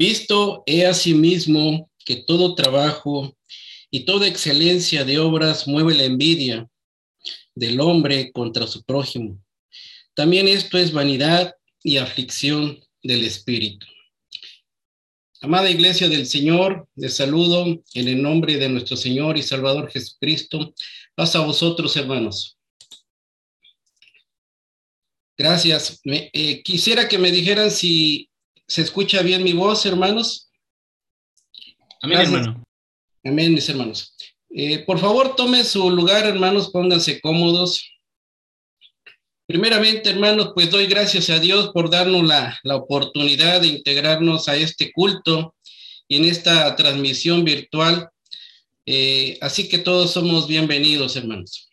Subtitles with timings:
[0.00, 3.36] Visto he asimismo que todo trabajo
[3.90, 6.66] y toda excelencia de obras mueve la envidia
[7.54, 9.38] del hombre contra su prójimo.
[10.14, 11.54] También esto es vanidad
[11.84, 13.86] y aflicción del espíritu.
[15.42, 20.72] Amada Iglesia del Señor, les saludo en el nombre de nuestro Señor y Salvador Jesucristo.
[21.14, 22.56] Pasa a vosotros, hermanos.
[25.36, 26.00] Gracias.
[26.04, 28.29] Eh, quisiera que me dijeran si
[28.70, 30.48] se escucha bien mi voz, hermanos.
[32.02, 32.64] Amén, hermano.
[33.24, 34.14] Amén, mis hermanos.
[34.48, 37.84] Eh, por favor, tomen su lugar, hermanos, pónganse cómodos.
[39.44, 44.54] Primeramente, hermanos, pues doy gracias a Dios por darnos la, la, oportunidad de integrarnos a
[44.54, 45.56] este culto
[46.06, 48.08] y en esta transmisión virtual.
[48.86, 51.68] Eh, así que todos somos bienvenidos, hermanos.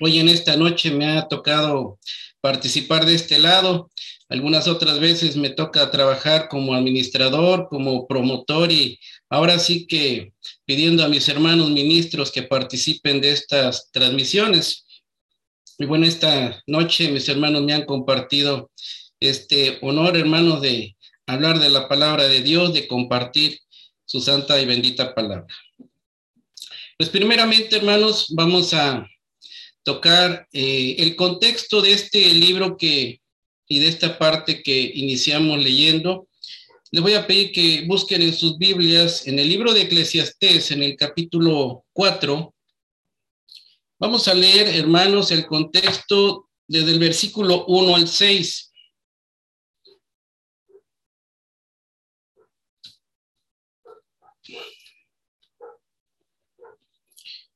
[0.00, 2.00] Hoy en esta noche me ha tocado
[2.40, 3.90] participar de este lado.
[4.30, 8.96] Algunas otras veces me toca trabajar como administrador, como promotor y
[9.28, 10.32] ahora sí que
[10.64, 14.86] pidiendo a mis hermanos ministros que participen de estas transmisiones.
[15.78, 18.70] Y bueno, esta noche mis hermanos me han compartido
[19.18, 20.96] este honor, hermanos, de
[21.26, 23.58] hablar de la palabra de Dios, de compartir
[24.04, 25.48] su santa y bendita palabra.
[26.96, 29.04] Pues primeramente, hermanos, vamos a
[29.82, 33.19] tocar eh, el contexto de este libro que
[33.70, 36.26] y de esta parte que iniciamos leyendo.
[36.90, 40.82] Les voy a pedir que busquen en sus Biblias, en el libro de Eclesiastés, en
[40.82, 42.52] el capítulo 4.
[44.00, 48.72] Vamos a leer, hermanos, el contexto desde el versículo 1 al 6.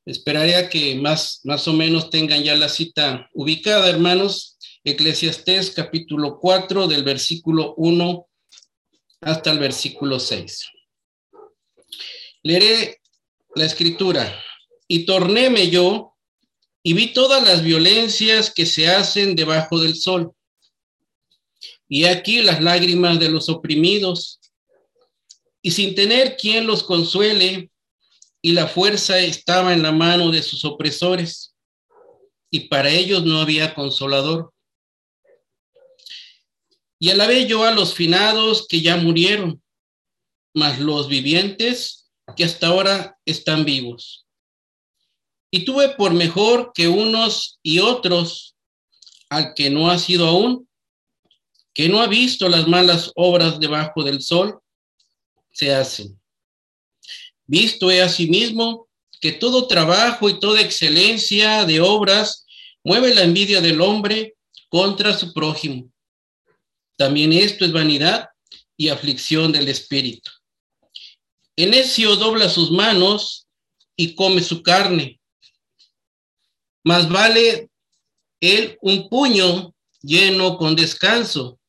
[0.05, 4.54] Esperaré a que más, más o menos tengan ya la cita ubicada, hermanos.
[4.87, 8.27] Eclesiastés capítulo 4 del versículo 1
[9.21, 10.69] hasta el versículo 6.
[12.43, 13.01] Leeré
[13.55, 14.31] la escritura.
[14.87, 16.13] Y tornéme yo
[16.83, 20.31] y vi todas las violencias que se hacen debajo del sol.
[21.89, 24.39] Y aquí las lágrimas de los oprimidos.
[25.63, 27.71] Y sin tener quien los consuele,
[28.39, 31.55] y la fuerza estaba en la mano de sus opresores,
[32.51, 34.53] y para ellos no había consolador.
[37.05, 39.61] Y alabé yo a los finados que ya murieron,
[40.55, 44.25] mas los vivientes que hasta ahora están vivos.
[45.51, 48.55] Y tuve por mejor que unos y otros
[49.29, 50.67] al que no ha sido aún,
[51.75, 54.59] que no ha visto las malas obras debajo del sol,
[55.51, 56.19] se hacen
[57.45, 58.87] Visto he asimismo
[59.21, 62.47] que todo trabajo y toda excelencia de obras
[62.83, 64.35] mueve la envidia del hombre
[64.69, 65.91] contra su prójimo.
[66.97, 68.29] También esto es vanidad
[68.77, 70.31] y aflicción del espíritu.
[71.55, 73.47] El necio dobla sus manos
[73.95, 75.19] y come su carne.
[76.83, 77.69] Más vale
[78.39, 81.59] él un puño lleno con descanso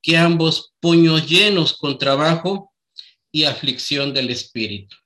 [0.00, 2.72] que ambos puños llenos con trabajo
[3.30, 4.96] y aflicción del espíritu.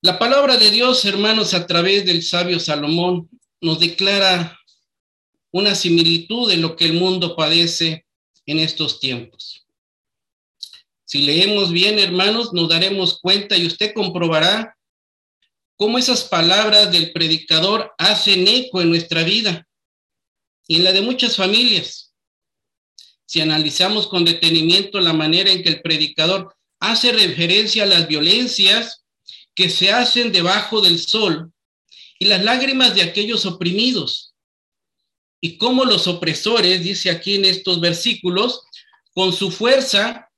[0.00, 3.28] La palabra de Dios, hermanos, a través del sabio Salomón,
[3.60, 4.58] nos declara
[5.54, 8.04] una similitud de lo que el mundo padece
[8.44, 9.64] en estos tiempos.
[11.04, 14.76] Si leemos bien, hermanos, nos daremos cuenta y usted comprobará
[15.76, 19.64] cómo esas palabras del predicador hacen eco en nuestra vida
[20.66, 22.12] y en la de muchas familias
[23.24, 29.04] si analizamos con detenimiento la manera en que el predicador hace referencia a las violencias
[29.54, 31.52] que se hacen debajo del sol
[32.18, 34.33] y las lágrimas de aquellos oprimidos,
[35.44, 38.62] y cómo los opresores, dice aquí en estos versículos,
[39.12, 40.30] con su fuerza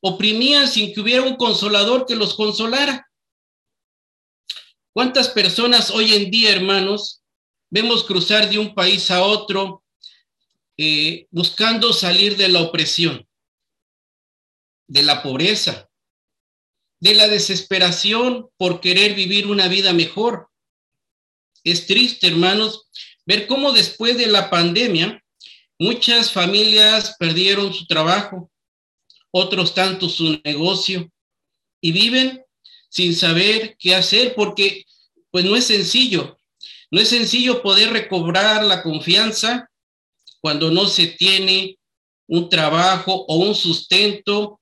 [0.00, 3.10] oprimían sin que hubiera un consolador que los consolara.
[4.92, 7.22] ¿Cuántas personas hoy en día, hermanos,
[7.70, 9.82] vemos cruzar de un país a otro
[10.76, 13.26] eh, buscando salir de la opresión,
[14.86, 15.90] de la pobreza,
[17.00, 20.50] de la desesperación por querer vivir una vida mejor.
[21.64, 22.86] Es triste, hermanos,
[23.26, 25.22] ver cómo después de la pandemia
[25.78, 28.50] muchas familias perdieron su trabajo,
[29.30, 31.10] otros tanto su negocio
[31.80, 32.44] y viven
[32.88, 34.84] sin saber qué hacer porque
[35.30, 36.38] pues no es sencillo.
[36.90, 39.70] No es sencillo poder recobrar la confianza
[40.40, 41.78] cuando no se tiene
[42.26, 44.60] un trabajo o un sustento,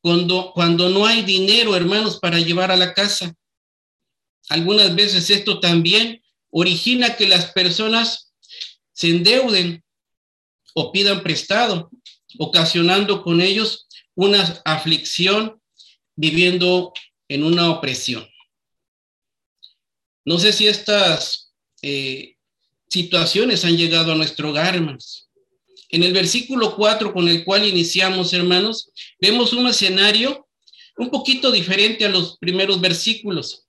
[0.00, 3.34] cuando, cuando no hay dinero, hermanos, para llevar a la casa.
[4.48, 6.22] Algunas veces esto también
[6.56, 8.32] origina que las personas
[8.92, 9.82] se endeuden
[10.74, 11.90] o pidan prestado
[12.38, 15.60] ocasionando con ellos una aflicción,
[16.14, 16.92] viviendo
[17.28, 18.24] en una opresión.
[20.24, 21.52] No sé si estas
[21.82, 22.36] eh,
[22.88, 25.28] situaciones han llegado a nuestro hogar, hermanos.
[25.88, 30.48] En el versículo 4 con el cual iniciamos, hermanos, vemos un escenario
[30.96, 33.63] un poquito diferente a los primeros versículos,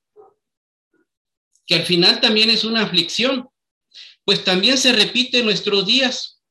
[1.66, 3.50] que al final también es una aflicción,
[4.24, 6.42] pues también se repite en nuestros días.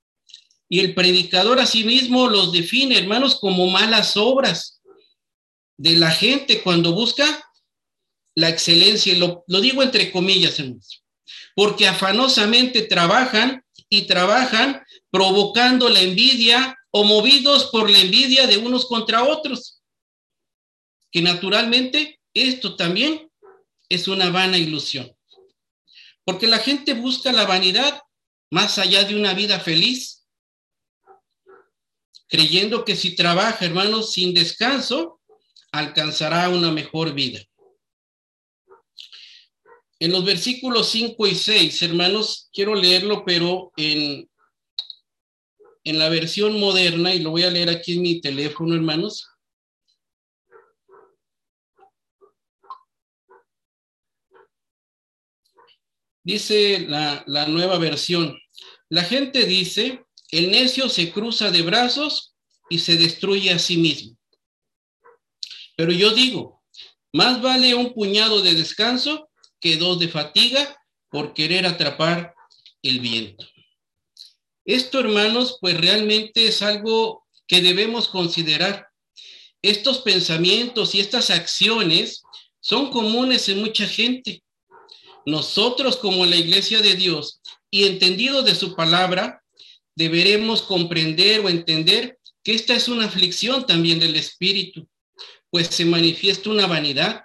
[0.69, 4.81] Y el predicador asimismo los define, hermanos, como malas obras
[5.77, 7.45] de la gente cuando busca
[8.35, 9.17] la excelencia.
[9.17, 11.03] Lo, lo digo entre comillas, hermanos,
[11.55, 18.87] porque afanosamente trabajan y trabajan provocando la envidia o movidos por la envidia de unos
[18.87, 19.83] contra otros.
[21.11, 23.31] Que naturalmente esto también
[23.95, 25.11] es una vana ilusión.
[26.25, 28.03] Porque la gente busca la vanidad
[28.51, 30.27] más allá de una vida feliz,
[32.29, 35.21] creyendo que si trabaja, hermanos, sin descanso,
[35.73, 37.41] alcanzará una mejor vida.
[39.99, 44.29] En los versículos 5 y 6, hermanos, quiero leerlo, pero en,
[45.85, 49.27] en la versión moderna, y lo voy a leer aquí en mi teléfono, hermanos.
[56.25, 58.41] Dice la, nueva versión,
[58.89, 62.35] la gente dice, el necio se cruza de brazos
[62.71, 64.17] y se destruye a sí mismo.
[65.77, 66.63] Pero yo digo,
[67.13, 69.29] más vale un puñado de descanso
[69.61, 70.81] que dos de fatiga
[71.11, 72.35] por querer atrapar
[72.83, 73.47] el viento.
[74.65, 78.89] Esto, hermanos, pues realmente es algo que debemos considerar.
[79.61, 82.23] Estos pensamientos y estas acciones
[82.61, 84.43] son comunes en mucha gente.
[85.27, 87.41] Nosotros como la iglesia de Dios
[87.71, 89.43] y entendido de su palabra,
[89.95, 94.89] deberemos comprender o entender que esta es una aflicción también del espíritu,
[95.51, 97.23] pues se manifiesta una vanidad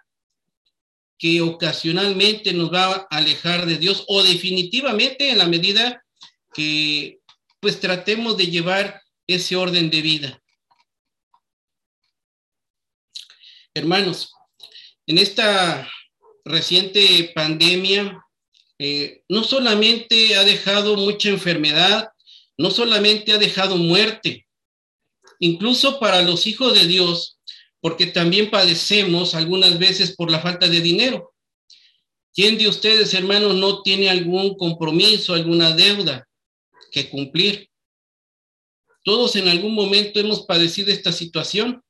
[1.17, 6.03] que ocasionalmente nos va a alejar de Dios o definitivamente en la medida
[6.53, 7.19] que
[7.59, 10.41] pues tratemos de llevar ese orden de vida.
[13.73, 14.33] Hermanos,
[15.05, 15.89] en esta
[16.45, 18.21] reciente pandemia,
[18.77, 22.09] eh, no solamente ha dejado mucha enfermedad,
[22.57, 24.47] no solamente ha dejado muerte,
[25.39, 27.39] incluso para los hijos de Dios,
[27.81, 31.33] porque también padecemos algunas veces por la falta de dinero.
[32.33, 36.27] ¿Quién de ustedes, hermanos, no tiene algún compromiso, alguna deuda
[36.91, 37.69] que cumplir?
[39.03, 41.81] Todos en algún momento hemos padecido esta situación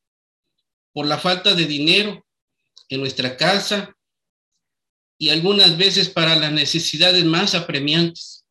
[0.93, 2.25] por la falta de dinero
[2.87, 3.95] en nuestra casa,
[5.21, 8.45] y algunas veces para las necesidades más apremiantes.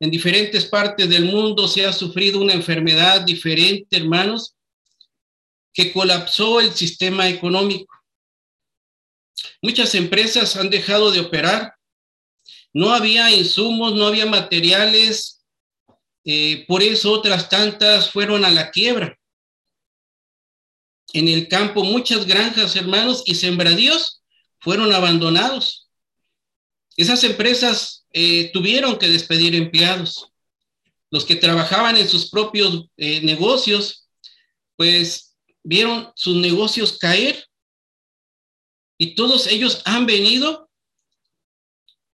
[0.00, 4.56] En diferentes partes del mundo se ha sufrido una enfermedad diferente, hermanos,
[5.72, 7.94] que colapsó el sistema económico.
[9.62, 11.72] Muchas empresas han dejado de operar.
[12.72, 15.44] No había insumos, no había materiales.
[16.24, 19.16] Eh, por eso otras tantas fueron a la quiebra.
[21.12, 24.17] En el campo muchas granjas, hermanos, y sembradíos
[24.68, 25.88] fueron abandonados.
[26.94, 30.30] Esas empresas eh, tuvieron que despedir empleados.
[31.10, 34.10] Los que trabajaban en sus propios eh, negocios,
[34.76, 37.46] pues vieron sus negocios caer
[38.98, 40.68] y todos ellos han venido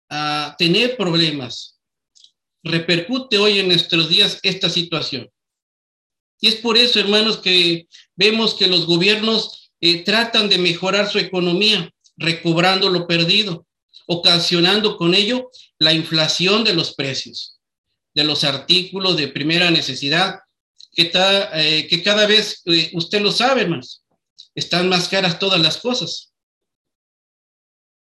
[0.08, 1.80] a tener problemas.
[2.62, 5.28] Repercute hoy en nuestros días esta situación.
[6.40, 11.18] Y es por eso, hermanos, que vemos que los gobiernos eh, tratan de mejorar su
[11.18, 13.66] economía, recobrando lo perdido,
[14.06, 17.54] ocasionando con ello la inflación de los precios
[18.14, 20.40] de los artículos de primera necesidad,
[20.92, 24.04] que, eh, que cada vez, eh, usted lo sabe, más,
[24.54, 26.33] están más caras todas las cosas.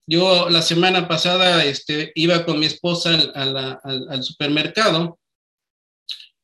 [0.07, 5.19] Yo la semana pasada este, iba con mi esposa al, al supermercado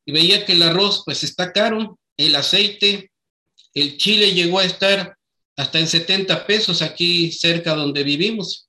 [0.04, 3.12] y veía que el arroz pues está caro, el aceite,
[3.72, 5.16] el chile llegó a estar
[5.56, 8.68] hasta en 70 pesos aquí cerca donde vivimos.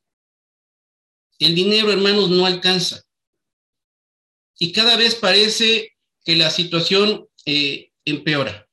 [1.40, 3.04] El dinero, hermanos, no alcanza.
[4.60, 8.68] Y cada vez parece que la situación eh, empeora.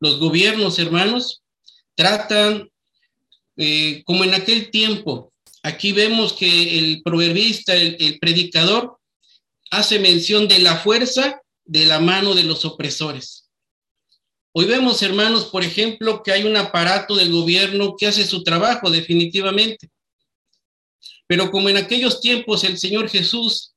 [0.00, 1.42] Los gobiernos, hermanos,
[1.94, 2.70] tratan,
[3.56, 8.98] eh, como en aquel tiempo, aquí vemos que el proverbista, el predicador,
[9.70, 13.47] hace mención de la fuerza de la mano de los opresores.
[14.52, 18.90] Hoy vemos, hermanos, por ejemplo, que hay un aparato del gobierno que hace su trabajo
[18.90, 19.90] definitivamente.
[21.26, 23.74] Pero como en aquellos tiempos el Señor Jesús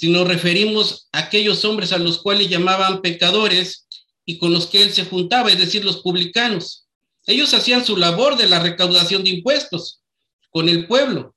[0.00, 3.86] si nos referimos a aquellos hombres a los cuales llamaban pecadores
[4.24, 6.86] y con los que él se juntaba, es decir, los publicanos.
[7.26, 10.00] Ellos hacían su labor de la recaudación de impuestos
[10.48, 11.36] con el pueblo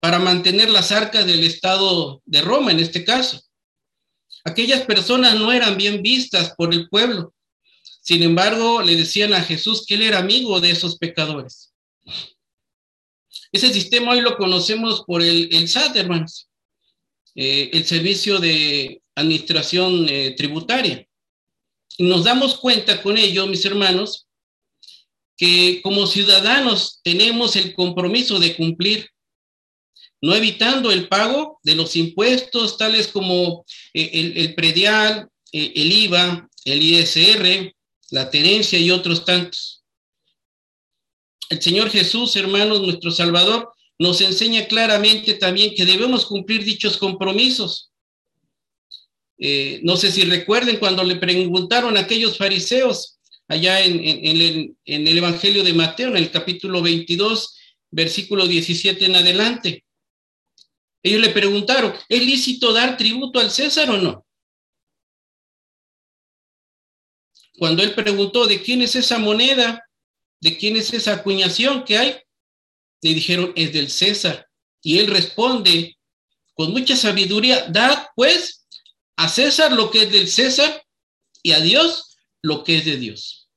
[0.00, 3.40] para mantener las arcas del Estado de Roma en este caso.
[4.44, 7.32] Aquellas personas no eran bien vistas por el pueblo.
[8.08, 11.74] Sin embargo, le decían a Jesús que él era amigo de esos pecadores.
[13.52, 16.48] Ese sistema hoy lo conocemos por el, el SAT, hermanos,
[17.34, 21.06] eh, el Servicio de Administración eh, Tributaria.
[21.98, 24.26] Y nos damos cuenta con ello, mis hermanos,
[25.36, 29.10] que como ciudadanos tenemos el compromiso de cumplir,
[30.22, 36.82] no evitando el pago de los impuestos tales como eh, el, predial, el IVA, el
[36.82, 37.74] ISR,
[38.10, 39.84] la tenencia y otros tantos.
[41.50, 47.90] El Señor Jesús, hermanos, nuestro Salvador, nos enseña claramente también que debemos cumplir dichos compromisos.
[49.38, 55.06] Eh, no sé si recuerden cuando le preguntaron a aquellos fariseos allá en, el, en,
[55.06, 57.56] el, Evangelio de Mateo, en el capítulo 22,
[57.90, 59.84] versículo 17 en adelante.
[61.02, 64.26] Ellos le preguntaron, ¿es lícito dar tributo al César o no?
[67.58, 69.84] Cuando él preguntó, ¿de quién es esa moneda?
[70.40, 72.16] ¿de quién es esa acuñación que hay?
[73.02, 74.46] Le dijeron, es del César.
[74.82, 75.96] Y él responde
[76.54, 78.66] con mucha sabiduría, dad pues
[79.16, 80.82] a César lo que es del César
[81.42, 83.48] y a Dios lo que es de Dios.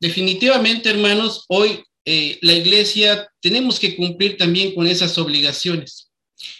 [0.00, 6.10] Definitivamente, hermanos, hoy eh, la iglesia tenemos que cumplir también con esas obligaciones.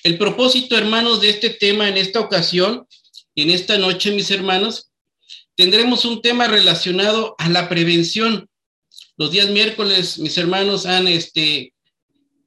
[0.05, 2.87] El propósito, hermanos, de este tema en esta ocasión,
[3.35, 4.92] en esta noche, mis hermanos,
[5.57, 8.49] tendremos un tema relacionado a la prevención.
[9.17, 11.75] Los días miércoles, mis hermanos han este,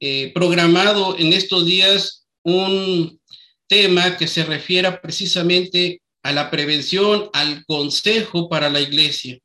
[0.00, 3.20] eh, programado en estos días un
[3.68, 9.38] tema que se refiera precisamente a la prevención, al consejo para la iglesia,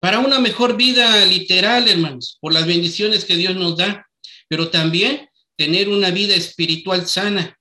[0.00, 4.06] para una mejor vida literal, hermanos, por las bendiciones que Dios nos da,
[4.48, 7.58] pero también tener una vida espiritual sana,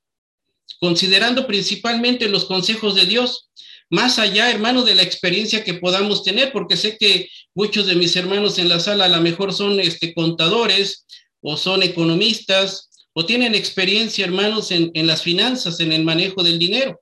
[0.79, 3.49] considerando principalmente los consejos de Dios,
[3.93, 8.15] más allá, hermano, de la experiencia que podamos tener, porque sé que muchos de mis
[8.15, 11.05] hermanos en la sala a lo mejor son este, contadores
[11.41, 16.99] o son economistas o tienen experiencia, hermanos, en, las finanzas, en el manejo del dinero.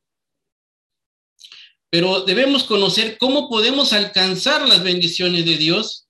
[1.89, 6.09] Pero debemos conocer cómo podemos alcanzar las bendiciones de Dios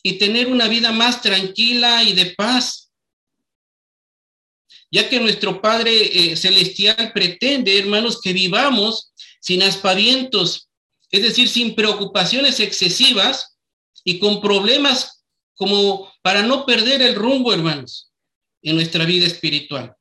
[0.00, 2.92] y tener una vida más tranquila y de paz.
[4.92, 5.90] Ya que nuestro Padre
[6.30, 9.09] eh, Celestial pretende, hermanos, que vivamos
[9.40, 10.68] sin aspavientos,
[11.10, 13.56] es decir, sin preocupaciones excesivas
[14.04, 18.10] y con problemas como para no perder el rumbo, hermanos,
[18.62, 19.94] en nuestra vida espiritual.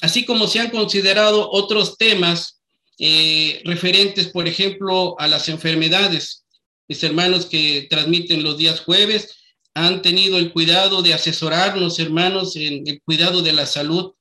[0.00, 2.60] Así como se han considerado otros temas
[2.98, 6.44] eh, referentes, por ejemplo, a las enfermedades.
[6.88, 9.36] Mis hermanos que transmiten los días jueves
[9.74, 14.12] han tenido el cuidado de asesorarnos, hermanos, en el cuidado de la salud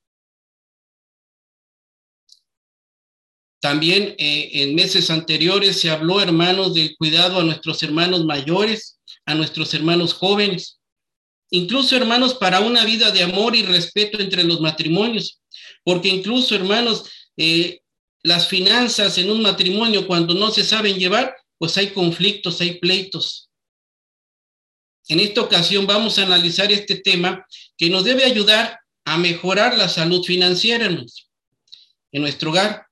[3.59, 9.35] También eh, en meses anteriores se habló, hermanos, del cuidado a nuestros hermanos mayores, a
[9.35, 10.79] nuestros hermanos jóvenes,
[11.49, 15.41] incluso, hermanos, para una vida de amor y respeto entre los matrimonios,
[15.83, 17.03] porque incluso, hermanos,
[17.35, 17.81] eh,
[18.23, 23.49] las finanzas en un matrimonio, cuando no se saben llevar, pues hay conflictos, hay pleitos.
[25.09, 27.45] En esta ocasión vamos a analizar este tema
[27.77, 32.88] que nos debe ayudar a mejorar la salud financiera en nuestro hogar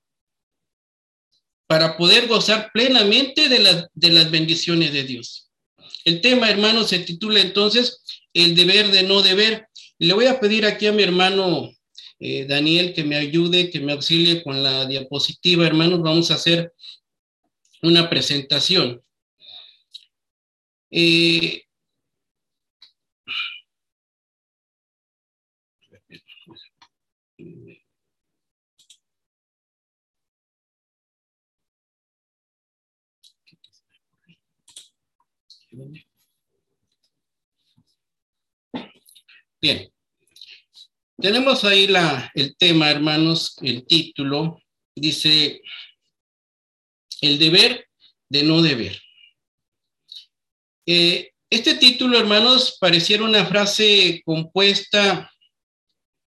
[1.68, 5.50] para poder gozar plenamente de, de las bendiciones de Dios.
[6.04, 9.68] El tema, hermano, se titula entonces El deber de no deber.
[9.98, 11.70] le voy a pedir aquí a mi hermano
[12.20, 16.00] eh, Daniel que me ayude, que me auxilie con la diapositiva, hermanos.
[16.02, 16.72] Vamos a hacer
[17.82, 19.02] una presentación.
[20.90, 21.62] Eh,
[39.60, 39.92] Bien.
[41.20, 44.62] Tenemos ahí la, el tema, hermanos, el título.
[44.94, 45.60] Dice,
[47.20, 47.88] el deber
[48.28, 49.00] de no deber.
[50.86, 55.30] Eh, este título, hermanos, pareciera una frase compuesta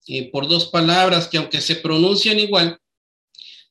[0.08, 2.80] eh, por dos palabras que aunque se pronuncian igual,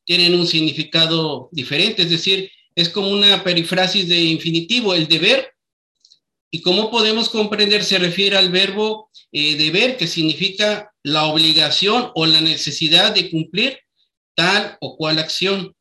[0.04, 5.52] tienen un significado diferente, es decir, es como una perifrasis de infinitivo, el deber
[6.50, 12.26] Y como podemos comprender, se refiere al verbo eh, deber, que significa la obligación o
[12.26, 13.78] la necesidad de cumplir
[14.34, 15.74] tal o cual acción.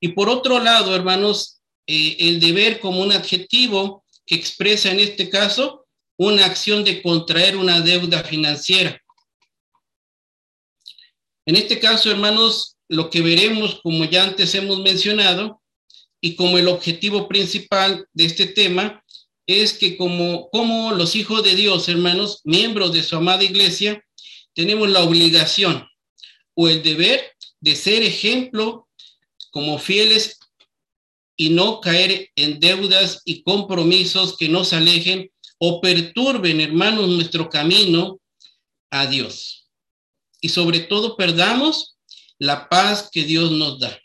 [0.00, 5.28] Y por otro lado, hermanos, eh, el deber como un adjetivo que expresa en este
[5.28, 9.00] caso una acción de contraer una deuda financiera.
[11.46, 15.60] En este caso, hermanos, lo que veremos, como ya antes hemos mencionado,
[16.20, 19.03] y como el objetivo principal de este tema,
[19.46, 24.02] es que como, los hijos de Dios, hermanos, miembros de su amada iglesia,
[24.54, 25.86] tenemos la obligación
[26.54, 28.88] o el deber de ser ejemplo
[29.50, 30.38] como fieles
[31.36, 38.20] y no caer en deudas y compromisos que nos alejen o perturben, hermanos, nuestro camino
[38.90, 39.68] a Dios.
[40.40, 41.96] Y sobre todo perdamos
[42.38, 43.98] la paz que Dios nos da.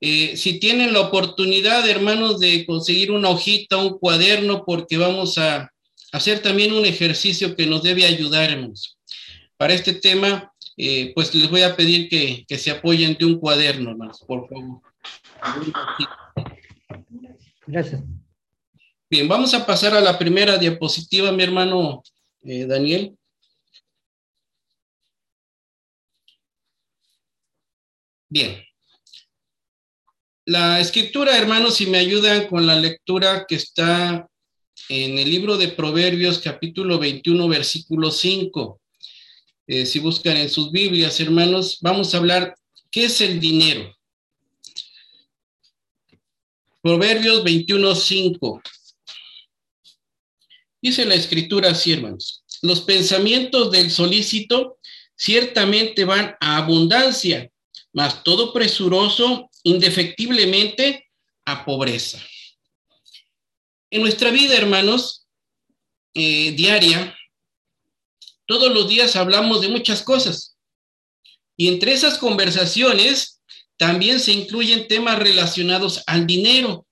[0.00, 5.70] Eh, si tienen la oportunidad, hermanos, de conseguir una hojita, un cuaderno, porque vamos a
[6.12, 8.98] hacer también un ejercicio que nos debe ayudar, hermanos.
[9.56, 13.90] Para este tema, eh, pues les voy a pedir que, se apoyen de un cuaderno,
[13.90, 14.82] hermanos, por favor.
[17.66, 18.02] Gracias.
[19.08, 22.02] Bien, vamos a pasar a la primera diapositiva, mi hermano
[22.42, 23.16] eh, Daniel.
[28.28, 28.65] Bien,
[30.46, 34.28] la escritura, hermanos, si me ayudan con la lectura que está
[34.88, 38.80] en el libro de Proverbios, capítulo 21, versículo 5.
[39.66, 42.54] Eh, si buscan en sus Biblias, hermanos, vamos a hablar
[42.92, 43.92] qué es el dinero.
[46.80, 48.62] Proverbios 21, 5.
[50.80, 52.44] Dice la escritura así, hermanos.
[52.62, 54.78] Los pensamientos del solícito
[55.16, 57.50] ciertamente van a abundancia,
[57.92, 61.08] mas todo presuroso indefectiblemente
[61.44, 62.22] a pobreza.
[63.90, 65.26] En nuestra vida, hermanos,
[66.14, 67.18] eh, diaria,
[68.46, 70.56] todos los días hablamos de muchas cosas.
[71.56, 73.42] Y entre esas conversaciones
[73.76, 76.86] también se incluyen temas relacionados al dinero,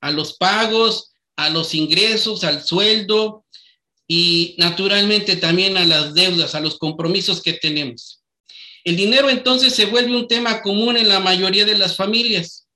[0.00, 3.44] a los pagos, a los ingresos, al sueldo
[4.08, 8.19] y naturalmente también a las deudas, a los compromisos que tenemos.
[8.84, 12.68] El dinero entonces se vuelve un tema común en la mayoría de las familias.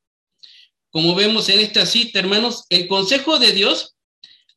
[0.90, 3.97] Como vemos en esta cita, hermanos, el consejo de Dios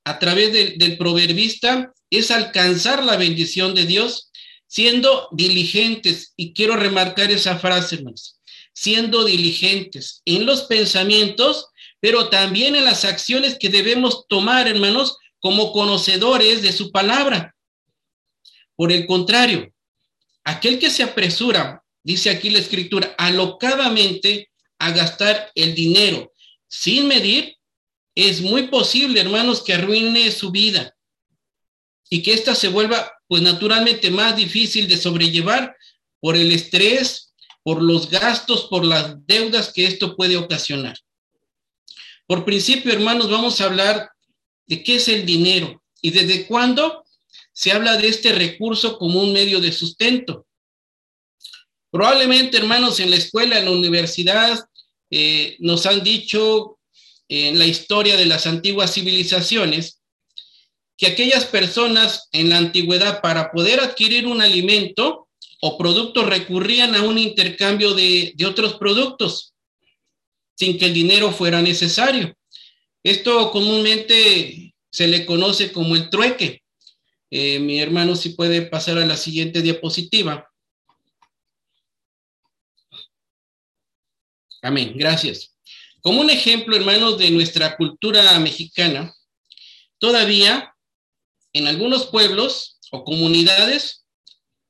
[0.03, 4.31] a través del proverbista es alcanzar la bendición de Dios
[4.67, 6.33] siendo diligentes.
[6.35, 8.39] Y quiero remarcar esa frase, hermanos,
[8.73, 11.67] siendo diligentes en los pensamientos,
[11.99, 17.55] pero también en las acciones que debemos tomar, hermanos, como conocedores de su palabra.
[18.75, 19.73] Por el contrario,
[20.47, 26.31] Aquel que se apresura, dice aquí la escritura, alocadamente a gastar el dinero
[26.69, 27.57] sin medir,
[28.15, 30.95] es muy posible, hermanos, que arruine su vida
[32.09, 35.75] y que ésta se vuelva, pues naturalmente, más difícil de sobrellevar
[36.21, 40.95] por el estrés, por los gastos, por las deudas que esto puede ocasionar.
[42.25, 44.09] Por principio, hermanos, vamos a hablar
[44.65, 47.03] de qué es el dinero y desde cuándo
[47.57, 50.45] se habla de este recurso como un medio de sustento.
[51.89, 54.63] Probablemente, hermanos, en la escuela, en la universidad,
[55.09, 56.77] eh, nos han dicho
[57.27, 60.03] en la historia de las antiguas civilizaciones
[60.97, 65.27] que aquellas personas en la antigüedad para poder adquirir un alimento
[65.59, 69.55] o producto recurrían a un intercambio de, otros productos
[70.55, 72.37] sin que el dinero fuera necesario.
[73.01, 76.61] Esto comúnmente se le conoce como el trueque.
[77.29, 80.49] Eh, mi hermano, si puede pasar a la siguiente diapositiva.
[84.61, 85.55] Amén, gracias.
[86.01, 89.13] Como un ejemplo, hermanos, de nuestra cultura mexicana,
[89.99, 90.73] todavía
[91.53, 94.05] en algunos pueblos o comunidades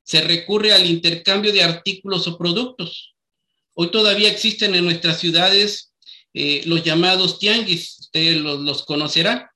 [0.02, 3.14] se recurre al intercambio de artículos o productos.
[3.74, 5.92] Hoy todavía existen en nuestras ciudades
[6.34, 9.52] eh, los llamados tianguis, usted los, conocerá.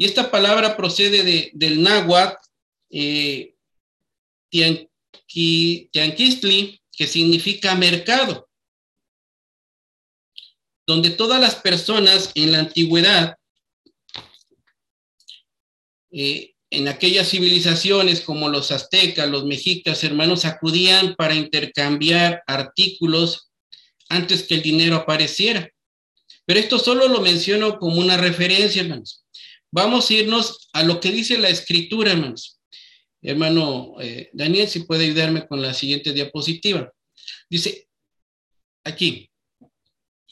[0.00, 2.38] Y esta palabra procede del náhuatl
[2.88, 3.54] eh,
[4.48, 5.90] tianquistli,
[6.90, 8.48] que significa mercado,
[10.86, 13.36] donde todas las personas en la antigüedad,
[16.12, 23.50] eh, en aquellas civilizaciones como los aztecas, los mexicas, hermanos, acudían para intercambiar artículos
[24.08, 25.68] antes que el dinero apareciera.
[26.46, 29.26] Pero esto solo lo menciono como una referencia, hermanos.
[29.72, 32.58] Vamos a irnos a lo que dice la escritura, hermanos.
[33.22, 36.90] Hermano eh, Daniel, si puede ayudarme con la siguiente diapositiva.
[37.48, 37.86] Dice,
[38.84, 39.30] aquí,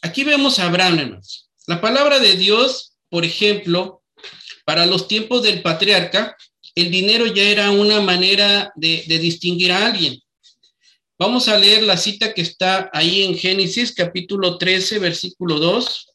[0.03, 1.51] aquí vemos a Abraham, hermanos.
[1.67, 4.03] La palabra de Dios, por ejemplo,
[4.65, 6.37] Para los tiempos del patriarca,
[6.75, 10.21] el dinero ya era una manera de, de distinguir a alguien.
[11.19, 16.09] Vamos a leer la cita que está ahí en Génesis capítulo 13, versículo 2.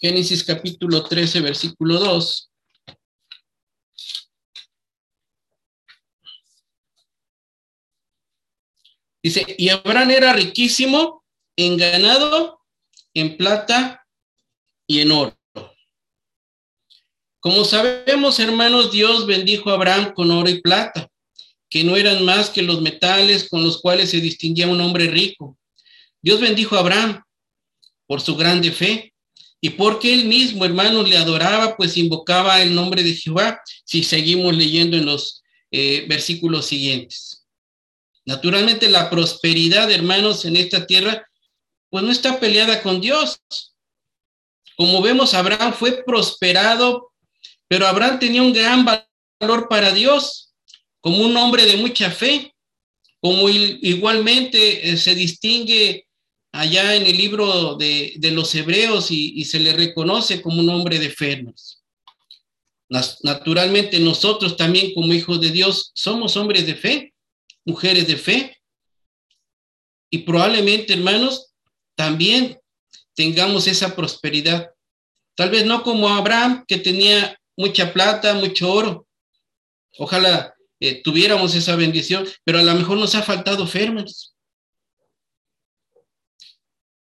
[0.00, 2.50] Génesis capítulo 13, versículo 2.
[9.20, 11.24] Dice, y Abraham era riquísimo
[11.56, 12.60] en ganado,
[13.12, 14.06] en plata
[14.86, 15.36] y en oro.
[17.40, 21.10] Como sabemos, hermanos, Dios bendijo a Abraham con oro y plata,
[21.68, 25.58] que no eran más que los metales con los cuales se distinguía un hombre rico.
[26.22, 27.20] Dios bendijo a Abraham
[28.06, 29.12] por su grande fe
[29.60, 34.56] y porque él mismo, hermanos, le adoraba, pues invocaba el nombre de Jehová, si seguimos
[34.56, 37.46] leyendo en los eh, versículos siguientes.
[38.24, 41.26] Naturalmente, la prosperidad, hermanos, en esta tierra,
[41.90, 43.40] pues no está peleada con Dios.
[44.76, 47.08] Como vemos, Abraham fue prosperado
[47.68, 50.54] pero Abraham tenía un gran valor para Dios,
[51.00, 52.54] como un hombre de mucha fe,
[53.20, 56.07] como igualmente eh, se distingue
[56.52, 61.10] allá en el libro de, los hebreos y, se le reconoce como un hombre de
[61.10, 61.44] fe.
[63.22, 67.14] Naturalmente nosotros también como hijos de Dios somos hombres de fe,
[67.64, 68.56] mujeres de fe.
[70.10, 71.52] Y probablemente, hermanos,
[71.94, 72.58] también
[73.14, 74.70] tengamos esa prosperidad.
[75.34, 79.06] Tal vez no como Abraham, que tenía mucha plata, mucho oro.
[79.98, 83.90] Ojalá eh, tuviéramos esa bendición, pero a lo mejor nos ha faltado fe,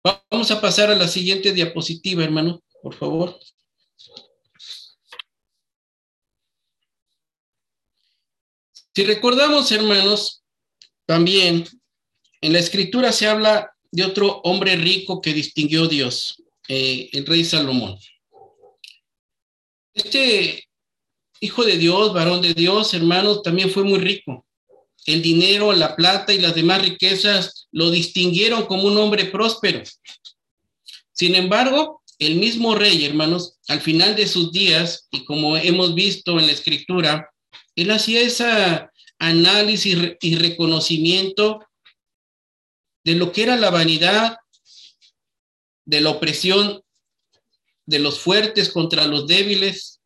[0.03, 3.38] Vamos a pasar a la siguiente diapositiva, hermano, por favor.
[8.95, 10.43] Si recordamos, hermanos,
[11.05, 11.65] también
[12.41, 17.43] en la escritura se habla de otro hombre rico que distinguió Dios, eh, el rey
[17.43, 17.97] Salomón.
[19.93, 20.67] Este
[21.41, 24.45] hijo de Dios, varón de Dios, hermanos, también fue muy rico.
[25.10, 29.82] El dinero, la plata y las demás riquezas lo distinguieron como un hombre próspero.
[31.12, 36.38] Sin embargo, el mismo rey, hermanos, al final de sus días, y como hemos visto
[36.38, 37.28] en la escritura,
[37.76, 41.65] él hacía ese análisis y reconocimiento
[43.04, 44.38] de lo que era la vanidad,
[45.86, 46.84] de la opresión
[47.88, 49.98] de los fuertes contra los débiles.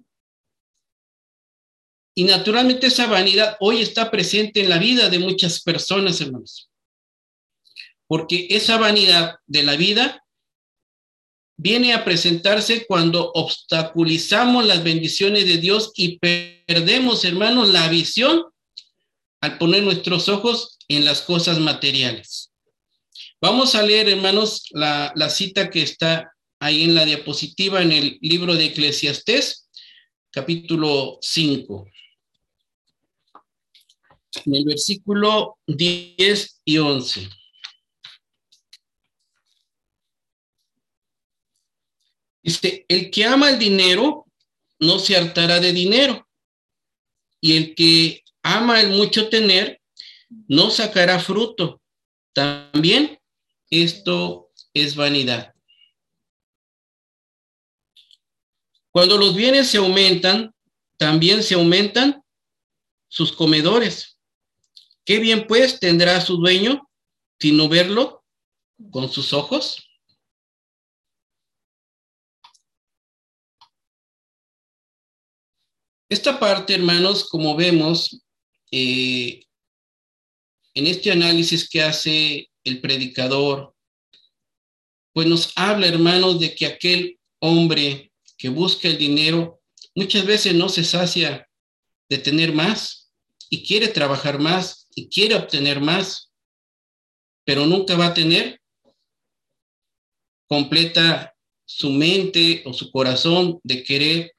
[2.15, 6.69] Y naturalmente esa vanidad hoy está presente en la vida de muchas personas, hermanos.
[8.08, 10.23] Porque esa vanidad de la vida
[11.58, 18.43] viene a presentarse cuando obstaculizamos las bendiciones de Dios y perdemos, hermanos, la visión
[19.41, 22.52] al poner nuestros ojos en las cosas materiales.
[23.41, 28.17] Vamos a leer, hermanos, la, la cita que está ahí en la diapositiva en el
[28.21, 29.69] libro de Eclesiastés,
[30.32, 31.88] capítulo 5.
[34.46, 37.30] En el versículo 10 y 11.
[42.41, 44.26] Dice, el que ama el dinero
[44.80, 46.28] no se hartará de dinero,
[47.39, 49.82] y el que ama el mucho tener
[50.48, 51.82] no sacará fruto.
[52.34, 53.19] También
[53.69, 55.54] esto es vanidad.
[58.91, 60.54] Cuando los bienes se aumentan,
[60.98, 62.24] también se aumentan
[63.08, 64.12] sus comedores.
[65.06, 66.89] ¿Qué bien pues tendrá su dueño
[67.39, 68.24] sin no verlo
[68.92, 69.89] con sus ojos?
[76.10, 78.24] Esta parte, hermanos, como vemos
[78.72, 79.44] eh,
[80.74, 83.76] en este análisis que hace el predicador,
[85.12, 89.62] pues nos habla, hermanos, de que aquel hombre que busca el dinero
[89.96, 91.50] muchas veces no se sacia
[92.10, 93.12] de tener más
[93.50, 96.32] y quiere trabajar más y quiere obtener más,
[97.45, 98.62] pero nunca va a tener
[100.47, 104.36] completa su mente o su corazón de querer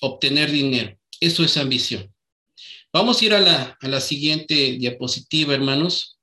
[0.00, 0.98] obtener dinero.
[1.20, 2.12] Eso es ambición.
[2.92, 6.18] Vamos a ir a la, a la siguiente diapositiva, hermanos.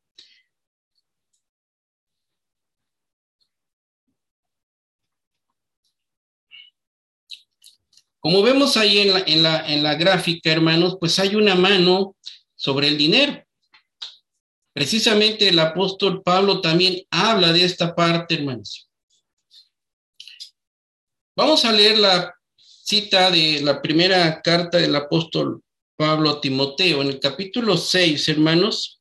[8.20, 12.16] Como vemos ahí en la, en la, en la gráfica, hermanos, pues hay una mano
[12.64, 13.44] sobre el dinero.
[14.74, 18.90] Precisamente el apóstol Pablo también habla de esta parte, hermanos.
[21.36, 25.62] Vamos a leer la cita de la primera carta del apóstol
[25.98, 29.00] Pablo a Timoteo en el capítulo 6, hermanos.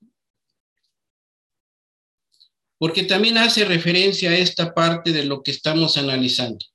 [2.79, 6.67] porque también hace referencia a esta parte de lo que estamos analizando.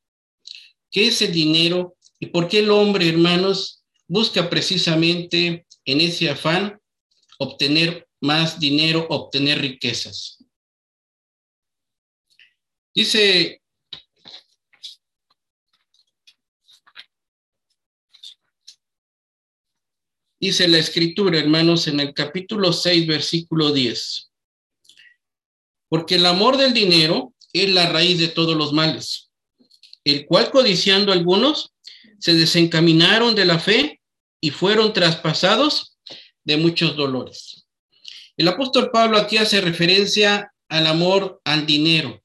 [0.89, 6.79] ¿Qué es el dinero y por qué el hombre, hermanos, busca precisamente en ese afán
[7.39, 10.43] obtener más dinero, obtener riquezas?
[12.93, 13.61] Dice
[20.39, 24.31] Dice la escritura, hermanos, en el capítulo 6, versículo 10.
[25.89, 29.31] Porque el amor del dinero es la raíz de todos los males,
[30.03, 31.73] el cual codiciando algunos
[32.19, 33.96] se desencaminaron de la fe
[34.41, 35.97] y fueron traspasados
[36.43, 37.67] de muchos dolores.
[38.37, 42.21] El apóstol Pablo aquí hace referencia al amor al dinero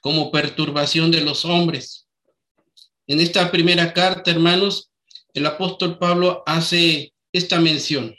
[0.00, 2.06] como perturbación de los hombres.
[3.06, 4.90] En esta primera carta, hermanos,
[5.34, 8.14] el apóstol Pablo hace esta mención.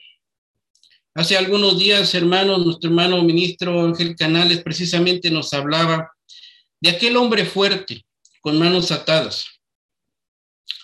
[1.16, 6.12] Hace algunos días, hermanos, nuestro hermano ministro Ángel Canales precisamente nos hablaba
[6.82, 8.06] de aquel hombre fuerte
[8.42, 9.59] con manos atadas,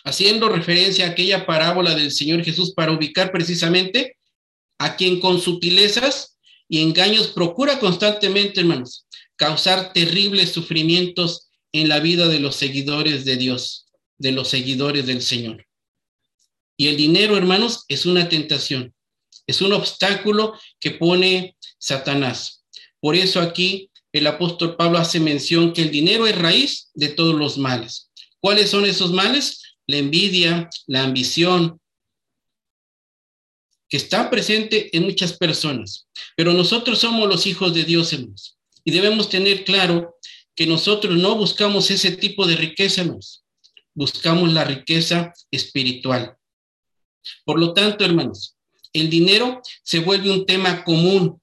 [0.06, 4.18] haciendo referencia a aquella parábola del Señor Jesús para ubicar precisamente
[4.78, 6.38] a quien con sutilezas
[6.70, 13.36] y engaños procura constantemente, hermanos, causar terribles sufrimientos en la vida de los seguidores de
[13.36, 13.88] Dios,
[14.18, 15.66] de los seguidores del Señor.
[16.78, 18.94] Y el dinero, hermanos, es una tentación,
[19.48, 22.64] es un obstáculo que pone Satanás.
[23.00, 27.36] Por eso aquí el apóstol Pablo hace mención que el dinero es raíz de todos
[27.36, 28.12] los males.
[28.40, 29.62] ¿Cuáles son esos males?
[29.88, 31.80] La envidia, la ambición,
[33.90, 36.08] que está presente en muchas personas.
[36.36, 38.58] Pero nosotros somos los hijos de Dios, hermanos.
[38.84, 40.18] Y debemos tener claro
[40.56, 43.44] que nosotros no buscamos ese tipo de riqueza, hermanos.
[43.94, 46.36] Buscamos la riqueza espiritual.
[47.44, 48.56] Por lo tanto, hermanos,
[48.94, 51.42] el dinero se vuelve un tema común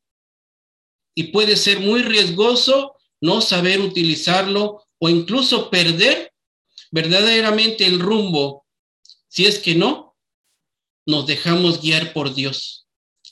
[1.15, 6.32] y puede ser muy riesgoso no saber utilizarlo o incluso perder
[6.93, 8.65] verdaderamente el rumbo
[9.29, 10.15] si es que no
[11.07, 12.87] nos dejamos guiar por Dios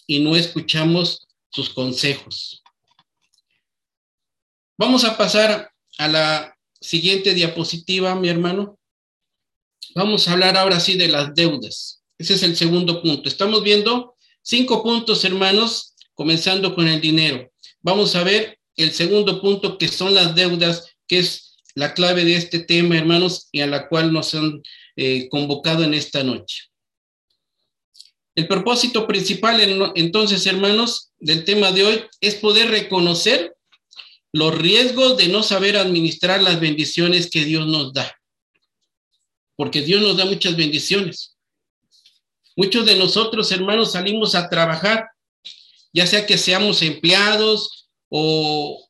[0.06, 2.62] y no escuchamos sus consejos.
[4.76, 8.78] Vamos a pasar a la siguiente diapositiva, mi hermano.
[9.94, 12.02] Vamos a hablar ahora sí de las deudas.
[12.16, 13.28] Ese es el segundo punto.
[13.28, 17.52] Estamos viendo cinco puntos, hermanos, comenzando con el dinero.
[17.82, 22.36] Vamos a ver el segundo punto, que son las deudas, que es la clave de
[22.36, 24.62] este tema, hermanos, y a la cual nos han
[24.96, 26.64] eh, convocado en esta noche.
[28.34, 29.60] El propósito principal,
[29.96, 33.54] entonces, hermanos, del tema de hoy es poder reconocer
[34.32, 38.16] los riesgos de no saber administrar las bendiciones que Dios nos da.
[39.56, 41.36] Porque Dios nos da muchas bendiciones.
[42.56, 45.08] Muchos de nosotros, hermanos, salimos a trabajar,
[45.92, 48.88] ya sea que seamos empleados o,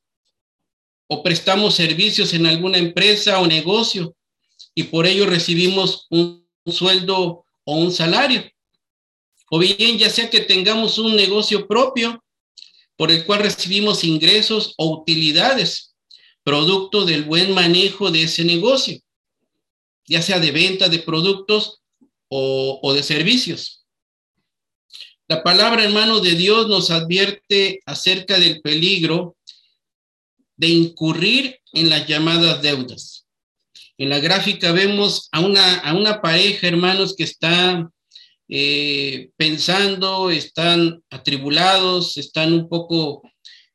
[1.13, 4.15] o prestamos servicios en alguna empresa o negocio
[4.77, 8.49] y por ello recibimos un, sueldo o un salario.
[9.51, 12.23] O bien, ya sea que tengamos un negocio propio
[12.97, 15.97] por el cual recibimos ingresos o utilidades,
[16.45, 19.01] producto del buen manejo de ese negocio,
[20.07, 21.81] ya sea de venta de productos
[22.29, 23.85] o, de servicios.
[25.27, 29.37] La palabra, hermano de Dios, nos advierte acerca del peligro
[30.61, 33.27] de incurrir en las llamadas deudas.
[33.97, 37.91] En la gráfica vemos a una, a una pareja, hermanos, que está
[38.47, 43.23] eh, pensando, están atribulados, están un poco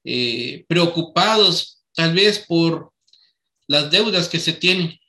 [0.04, 2.94] eh, preocupados tal vez por
[3.66, 5.00] las deudas que se tienen.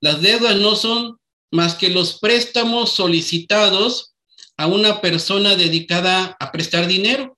[0.00, 1.18] Las deudas no son
[1.52, 4.16] más que los préstamos solicitados
[4.56, 7.37] a una persona dedicada a prestar dinero.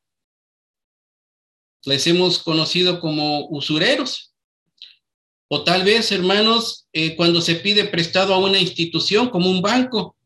[1.84, 4.34] Les hemos conocido como usureros.
[5.48, 10.16] O tal vez, hermanos, eh, cuando se pide prestado a una institución como un banco,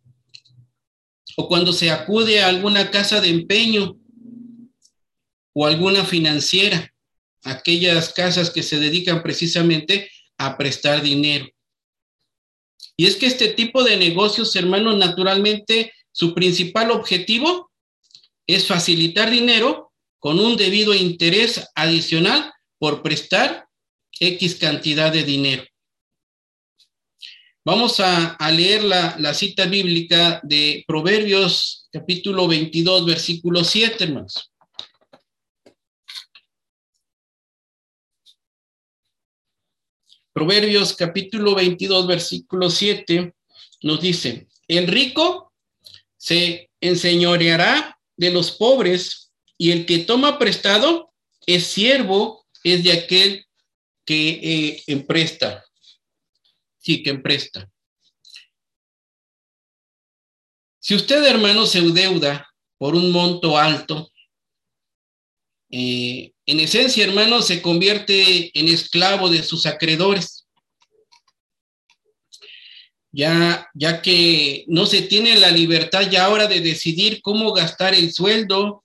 [1.36, 3.96] o cuando se acude a alguna casa de empeño
[5.52, 6.92] o alguna financiera,
[7.42, 11.46] aquellas casas que se dedican precisamente a prestar dinero.
[12.96, 17.70] Y es que este tipo de negocios, hermanos, naturalmente su principal objetivo
[18.46, 19.92] es facilitar dinero
[20.24, 23.68] con un debido interés adicional por prestar
[24.18, 25.64] X cantidad de dinero.
[27.62, 34.50] Vamos a, leer la, la, cita bíblica de Proverbios capítulo 22, versículo 7, hermanos.
[40.32, 43.34] Proverbios capítulo 22, versículo 7
[43.82, 45.52] nos dice, el rico
[46.16, 49.23] se enseñoreará de los pobres
[49.58, 51.12] y el que toma prestado
[51.46, 53.46] es siervo, es de aquel
[54.04, 55.64] que eh, empresta.
[56.78, 57.70] Sí, que empresta.
[60.78, 64.10] Si usted, hermano, se endeuda por un monto alto,
[65.70, 70.46] eh, en esencia, hermano, se convierte en esclavo de sus acreedores.
[73.10, 78.12] Ya, ya que no se tiene la libertad ya ahora de decidir cómo gastar el
[78.12, 78.83] sueldo,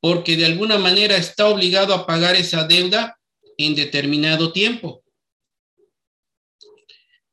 [0.00, 3.18] porque de alguna manera está obligado a pagar esa deuda
[3.58, 5.02] en determinado tiempo.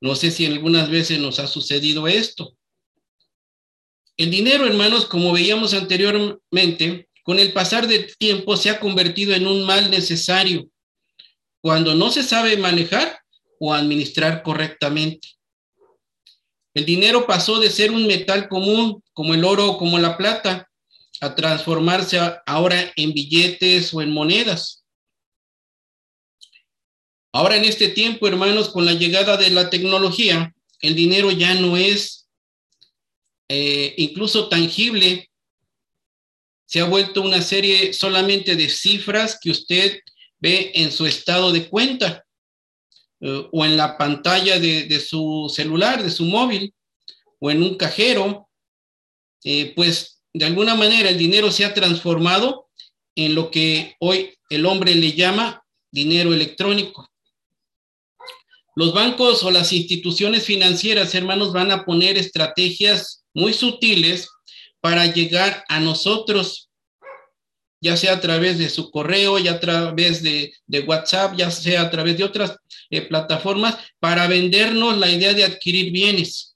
[0.02, 2.58] No sé si algunas veces nos ha sucedido esto.
[4.18, 9.48] El dinero, hermanos, como veíamos anteriormente, con el pasar del tiempo se ha convertido en
[9.48, 10.68] un mal necesario
[11.62, 13.18] cuando no se sabe manejar
[13.60, 15.30] o administrar correctamente.
[16.74, 20.70] El dinero pasó de ser un metal común como el oro o como la plata
[21.24, 24.84] a transformarse ahora en billetes o en monedas.
[27.32, 31.78] Ahora en este tiempo, hermanos, con la llegada de la tecnología, el dinero ya no
[31.78, 32.28] es
[33.48, 35.30] eh, incluso tangible
[36.66, 40.00] se ha vuelto una serie solamente de cifras que usted
[40.40, 42.26] ve en su estado de cuenta
[43.22, 46.74] eh, o en la pantalla de, su celular, de su móvil
[47.40, 48.50] o en un cajero,
[49.44, 52.68] eh, pues de alguna manera el dinero se ha transformado
[53.16, 57.10] en lo que hoy el hombre le llama dinero electrónico.
[58.76, 64.30] Los bancos o las instituciones financieras, hermanos, van a poner estrategias muy sutiles
[64.82, 66.70] para llegar a nosotros,
[67.80, 70.54] ya sea a través de su correo, ya a través de,
[70.88, 72.58] WhatsApp, ya sea a través de otras
[72.90, 76.53] eh, plataformas, para vendernos la idea de adquirir bienes.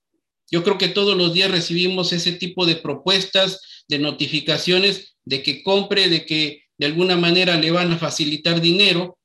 [0.49, 5.63] Yo creo que todos los días recibimos ese tipo de propuestas, de notificaciones de que
[5.63, 9.17] compre, de que de alguna manera le van a facilitar dinero,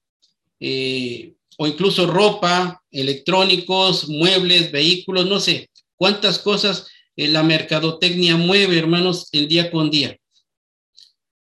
[0.59, 8.77] eh, o incluso ropa, electrónicos, muebles, vehículos, no sé cuántas cosas eh, la mercadotecnia mueve,
[8.77, 10.17] hermanos, el día con día.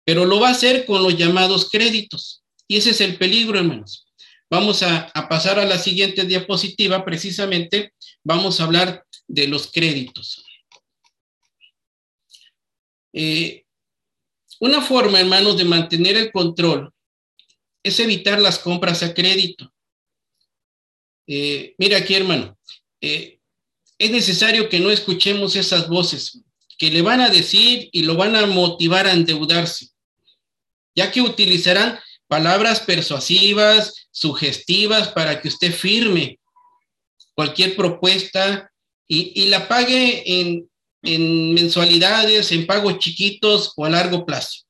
[0.06, 2.44] Pero lo va a hacer con los llamados créditos.
[2.68, 4.03] Y ese es el peligro, hermanos.
[4.54, 7.92] Vamos a, pasar a la siguiente diapositiva, precisamente
[8.24, 10.46] vamos a hablar de los créditos.
[13.14, 13.66] Eh,
[14.60, 16.94] una forma, hermanos, de mantener el control
[17.82, 19.74] es evitar las compras a crédito.
[21.26, 22.56] Eh, mira aquí, hermano,
[23.02, 26.44] es necesario que no escuchemos esas voces
[26.78, 29.90] que le van a decir y lo van a motivar a endeudarse,
[30.94, 36.40] ya que utilizarán palabras persuasivas, sugestivas, para que usted firme
[37.36, 38.72] cualquier propuesta
[39.08, 40.70] y, la pague en,
[41.02, 44.62] en mensualidades, en pagos chiquitos o a largo plazo.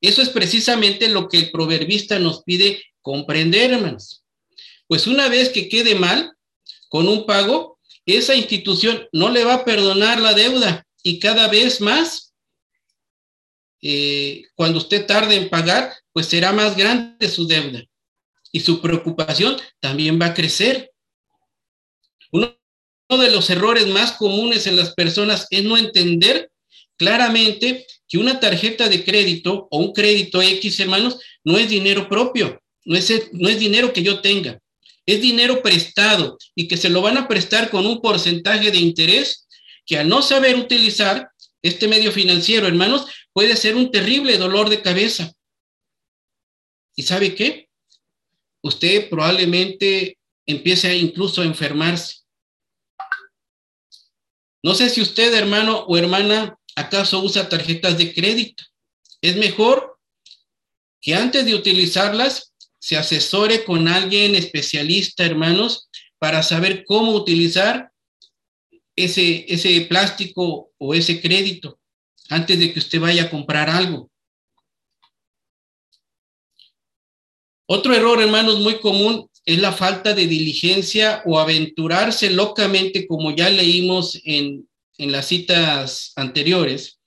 [0.00, 4.24] Eso es precisamente lo que el proverbista nos pide comprender, hermanos.
[4.86, 6.32] Pues una vez que quede mal
[6.88, 11.80] con un pago, esa institución no le va a perdonar la deuda y cada vez
[11.80, 12.32] más,
[13.82, 17.80] eh, cuando usted tarde en pagar, pues será más grande su deuda
[18.50, 20.90] y su preocupación también va a crecer.
[22.32, 22.52] Uno
[23.08, 26.50] de los errores más comunes en las personas es no entender
[26.96, 32.60] claramente que una tarjeta de crédito o un crédito X, hermanos, no es dinero propio,
[32.84, 34.58] no es, no es dinero que yo tenga
[35.06, 39.46] es dinero prestado y que se lo van a prestar con un porcentaje de interés
[39.86, 41.30] que al no saber utilizar
[41.62, 45.32] este medio financiero, hermanos, puede ser un terrible dolor de cabeza.
[46.98, 47.68] ¿Y sabe qué?
[48.60, 52.22] Usted probablemente empiece incluso a enfermarse.
[54.64, 58.64] No sé si usted, hermano o hermana, acaso usa tarjetas de crédito.
[59.22, 59.96] Es mejor
[61.00, 67.92] que antes de utilizarlas se asesore con alguien especialista, hermanos, para saber cómo utilizar
[68.96, 71.78] ese, ese plástico o ese crédito
[72.28, 74.10] antes de que usted vaya a comprar algo.
[77.70, 83.50] Otro error, hermanos, muy común es la falta de diligencia o aventurarse locamente, como ya
[83.50, 86.98] leímos en, en las citas anteriores,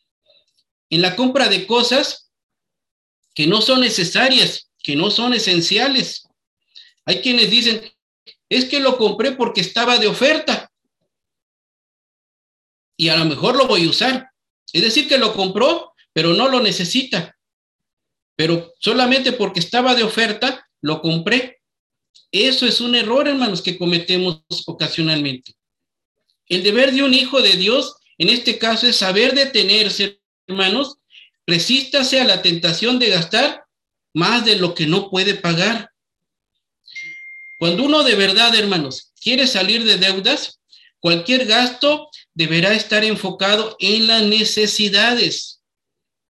[0.89, 2.29] en la compra de cosas
[3.33, 6.27] que no son necesarias que no son esenciales.
[7.05, 7.81] Hay quienes dicen,
[8.49, 10.71] es que lo compré porque estaba de oferta
[12.97, 14.29] y a lo mejor lo voy a usar.
[14.73, 17.37] Es decir, que lo compró, pero no lo necesita.
[18.35, 21.61] Pero solamente porque estaba de oferta, lo compré.
[22.31, 25.53] Eso es un error, hermanos, que cometemos ocasionalmente.
[26.47, 30.97] El deber de un hijo de Dios, en este caso, es saber detenerse, hermanos,
[31.45, 33.65] resístase a la tentación de gastar
[34.13, 35.91] más de lo que no puede pagar.
[37.57, 40.59] Cuando uno de verdad, hermanos, quiere salir de deudas,
[40.99, 45.60] cualquier gasto deberá estar enfocado en las necesidades.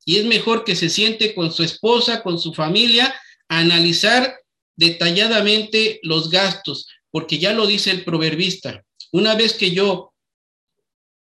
[0.08, 3.14] Y es mejor que se siente con su esposa, con su familia,
[3.48, 4.38] analizar
[4.76, 8.84] detalladamente los gastos, porque ya lo dice el proverbista.
[9.12, 10.14] Una vez que yo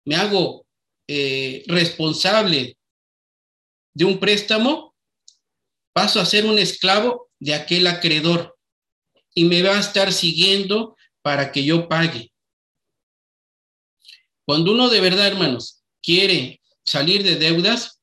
[0.07, 0.67] me hago
[1.07, 2.79] eh, responsable
[3.95, 4.95] de un préstamo,
[5.93, 8.57] paso a ser un esclavo de aquel acreedor
[9.35, 12.33] y me va a estar siguiendo para que yo pague.
[14.47, 18.02] Cuando uno de verdad, hermanos, quiere salir de deudas,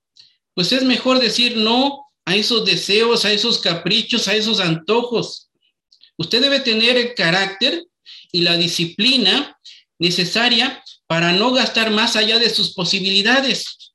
[0.60, 5.50] pues es mejor decir no a esos deseos, a esos caprichos, a esos antojos.
[6.18, 7.86] Usted debe tener el carácter
[8.34, 9.58] y la disciplina
[10.00, 13.94] necesaria para no gastar más allá de sus posibilidades.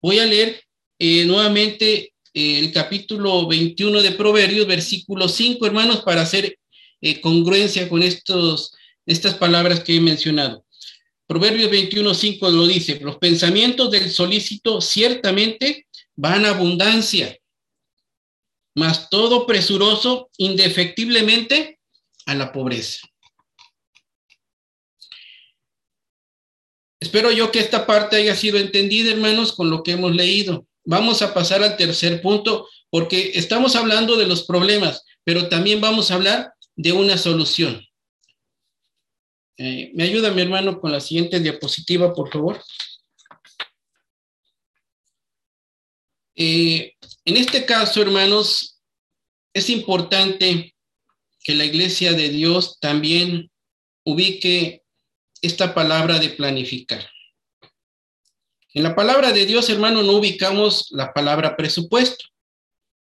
[0.00, 0.64] Voy a leer
[0.98, 6.58] eh, nuevamente eh, el capítulo 21 de Proverbios, versículo 5, hermanos, para hacer
[7.02, 8.72] eh, congruencia con estos,
[9.04, 10.64] estas palabras que he mencionado.
[11.32, 17.38] Proverbios 21, 5 lo dice, los pensamientos del solícito ciertamente van a abundancia,
[18.74, 21.80] mas todo presuroso indefectiblemente
[22.26, 23.08] a la pobreza.
[27.00, 30.66] Espero yo que esta parte haya sido entendida, hermanos, con lo que hemos leído.
[30.84, 36.10] Vamos a pasar al tercer punto, porque estamos hablando de los problemas, pero también vamos
[36.10, 37.82] a hablar de una solución.
[39.64, 42.60] Eh, ¿Me ayuda mi hermano con la siguiente diapositiva, por favor?
[46.34, 46.94] Eh,
[47.24, 48.80] en este caso, hermanos,
[49.54, 50.74] es importante
[51.44, 53.52] que la iglesia de Dios también
[54.04, 54.82] ubique
[55.42, 57.08] esta palabra de planificar.
[58.74, 62.24] En la palabra de Dios, hermano, no ubicamos la palabra presupuesto.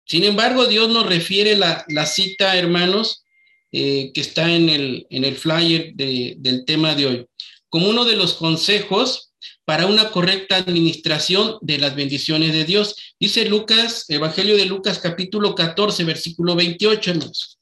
[0.05, 3.24] Sin embargo, Dios nos refiere la, cita, hermanos,
[3.72, 7.26] eh, que está en el, en el flyer del tema de hoy,
[7.70, 9.34] como uno de los consejos
[9.66, 12.95] para una correcta administración de las bendiciones de Dios.
[13.20, 17.59] Dice Lucas, Evangelio de Lucas capítulo 14, versículo 28, hermanos.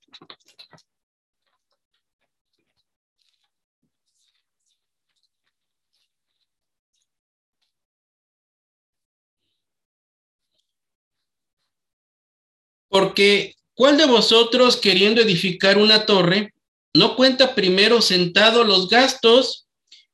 [12.93, 16.53] Porque, ¿cuál de vosotros queriendo edificar una torre
[16.93, 19.67] no cuenta primero sentado los gastos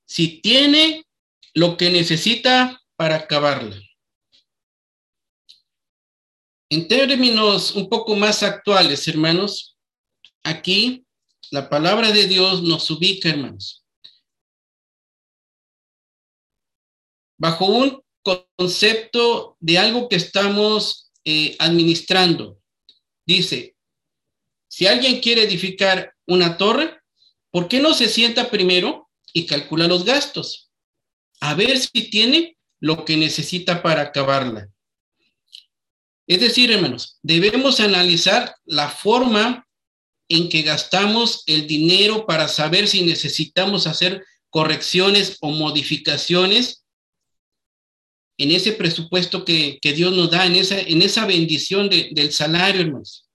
[0.06, 1.06] si tiene
[1.54, 3.80] lo que necesita para acabarla?
[6.72, 9.76] En términos un poco más actuales, hermanos,
[10.44, 11.04] aquí
[11.50, 13.84] la palabra de Dios nos ubica, hermanos,
[17.40, 18.04] bajo un
[18.56, 22.59] concepto de algo que estamos eh, administrando.
[23.30, 23.76] Dice,
[24.68, 27.00] si alguien quiere edificar una torre,
[27.52, 30.72] ¿por qué no se sienta primero y calcula los gastos?
[31.40, 34.70] A ver si tiene lo que necesita para acabarla.
[36.26, 39.68] Es decir, hermanos, debemos analizar la forma
[40.28, 46.84] en que gastamos el dinero para saber si necesitamos hacer correcciones o modificaciones
[48.40, 53.28] en ese presupuesto que, Dios nos da, en esa, en esa bendición del salario, hermanos.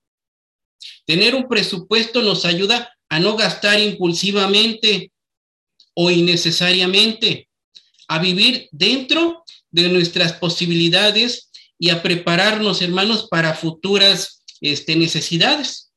[1.05, 5.13] Tener un presupuesto nos ayuda a no gastar impulsivamente
[5.93, 7.51] o innecesariamente,
[8.09, 15.93] a vivir dentro de nuestras posibilidades y a prepararnos, hermanos, para futuras este, necesidades.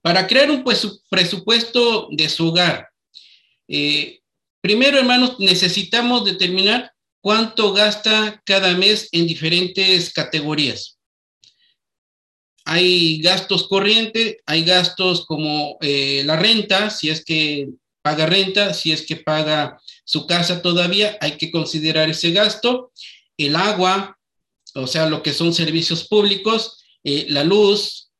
[0.00, 0.64] Para crear un
[1.10, 2.88] presupuesto de su hogar,
[3.68, 4.20] eh,
[4.62, 6.93] primero, hermanos, necesitamos determinar
[7.24, 10.98] cuánto gasta cada mes en diferentes categorías.
[12.66, 17.70] Hay gastos corrientes, hay gastos como eh, la renta, si es que
[18.02, 22.92] paga renta, si es que paga su casa todavía, hay que considerar ese gasto.
[23.38, 24.18] El agua,
[24.74, 28.10] o sea, lo que son servicios públicos, eh, la luz,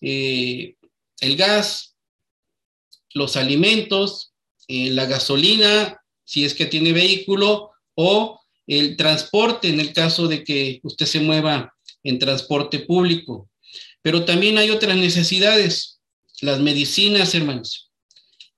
[0.00, 0.74] eh,
[1.20, 1.94] el gas,
[3.12, 4.32] los alimentos,
[4.66, 10.80] la gasolina, si es que tiene vehículo, o el transporte en el caso de que
[10.82, 13.48] usted se mueva en transporte público.
[14.02, 16.00] Pero también hay otras necesidades,
[16.40, 17.90] las medicinas, hermanos,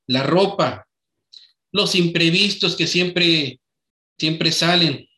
[0.06, 0.86] la ropa,
[1.72, 3.60] los imprevistos que siempre,
[4.18, 5.08] siempre salen.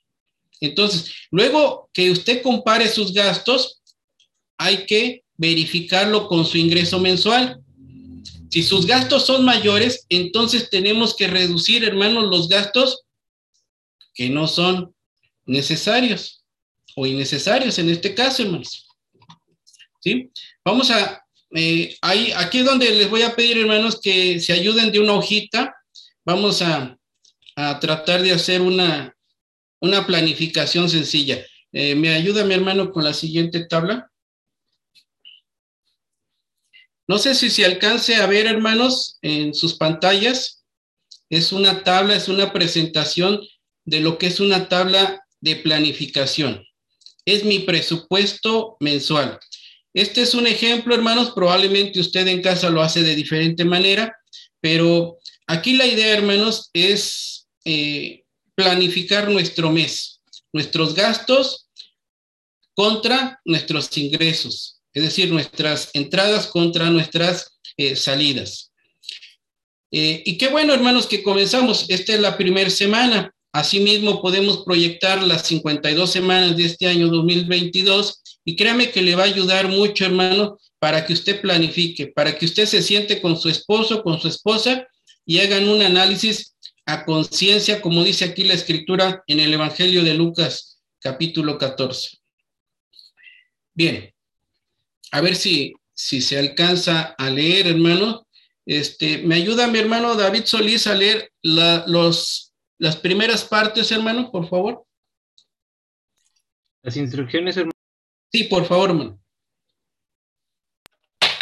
[0.60, 3.80] Entonces, luego que usted compare sus gastos,
[4.56, 7.60] hay que verificarlo con su ingreso mensual.
[8.50, 13.04] Si sus gastos son mayores, entonces tenemos que reducir, hermanos, los gastos
[14.18, 14.92] que no son
[15.46, 16.44] necesarios
[16.96, 18.88] o innecesarios en este caso, hermanos.
[20.00, 20.28] ¿Sí?
[20.64, 24.90] Vamos a, eh, ahí, aquí es donde les voy a pedir, hermanos, que se ayuden
[24.90, 25.72] de una hojita.
[26.24, 26.96] Vamos a,
[27.80, 29.16] tratar de hacer una,
[29.80, 31.44] una planificación sencilla.
[31.72, 34.10] Eh, ¿Me ayuda mi hermano con la siguiente tabla?
[37.08, 40.64] No sé si se alcance a ver, hermanos, en sus pantallas.
[41.30, 43.40] Es una tabla, es una presentación
[43.88, 46.64] de lo que es una tabla de planificación.
[47.24, 49.38] Es mi presupuesto mensual.
[49.94, 51.32] Este es un ejemplo, hermanos.
[51.34, 54.16] Probablemente usted en casa lo hace de diferente manera,
[54.60, 58.24] pero aquí la idea, hermanos, es eh,
[58.54, 60.20] planificar nuestro mes,
[60.52, 61.68] nuestros gastos
[62.74, 68.72] contra nuestros ingresos es decir, nuestras entradas contra nuestras eh, salidas.
[69.92, 71.86] Eh, y qué bueno, hermanos, que comenzamos.
[71.88, 73.32] Esta es la primera semana.
[73.52, 79.22] Asimismo, podemos proyectar las 52 semanas de este año 2022 y créame que le va
[79.22, 83.48] a ayudar mucho, hermano, para que usted planifique, para que usted se siente con su
[83.48, 84.86] esposo, con su esposa
[85.24, 86.54] y hagan un análisis
[86.86, 92.18] a conciencia, como dice aquí la escritura en el Evangelio de Lucas, capítulo 14.
[93.74, 94.12] Bien,
[95.10, 98.26] a ver si, si se alcanza a leer, hermano.
[98.64, 102.47] Este, ¿Me ayuda mi hermano David Solís a leer los,
[102.78, 104.84] las primeras partes, hermano, por favor?
[106.82, 107.72] Las instrucciones, hermano.
[108.30, 109.20] Sí, por favor, hermano.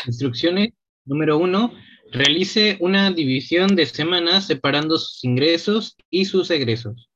[0.06, 0.70] Instrucciones
[1.04, 1.72] número uno.
[2.12, 7.08] Realice una división de semanas separando sus ingresos y sus egresos.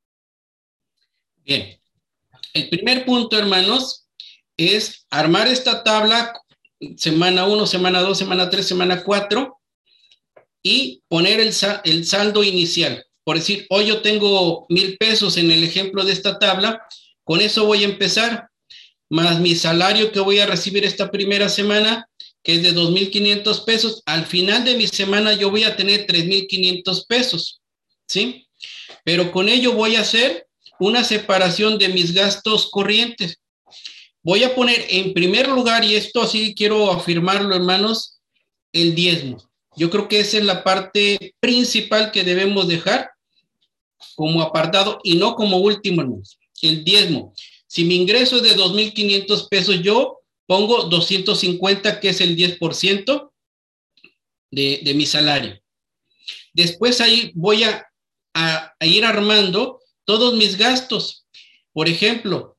[1.44, 1.80] Bien.
[2.52, 4.08] El primer punto, hermanos,
[4.56, 6.32] es armar esta tabla
[6.96, 9.60] semana 1, semana 2, semana 3, semana 4
[10.62, 11.52] y poner el,
[11.84, 13.04] el saldo inicial.
[13.24, 16.82] Por decir, hoy yo tengo mil pesos en el ejemplo de esta tabla,
[17.24, 18.48] con eso voy a empezar,
[19.08, 22.08] más mi salario que voy a recibir esta primera semana,
[22.42, 24.02] que es de 2.500 pesos.
[24.06, 27.60] Al final de mi semana yo voy a tener 3.500 pesos,
[28.06, 28.46] ¿sí?
[29.04, 30.46] Pero con ello voy a hacer
[30.78, 33.38] una separación de mis gastos corrientes.
[34.22, 38.20] Voy a poner en primer lugar, y esto sí quiero afirmarlo, hermanos,
[38.72, 39.49] el diezmo.
[39.80, 43.12] Yo creo que esa es la parte principal que debemos dejar
[44.14, 46.38] como apartado y no como último, hermanos.
[46.60, 47.32] El diezmo.
[47.66, 53.30] Si mi ingreso es de 2.500 pesos, yo pongo 250, que es el 10%
[54.50, 55.58] de, mi salario.
[56.52, 57.90] Después ahí voy a,
[58.34, 61.24] a ir armando todos mis gastos.
[61.72, 62.58] Por ejemplo,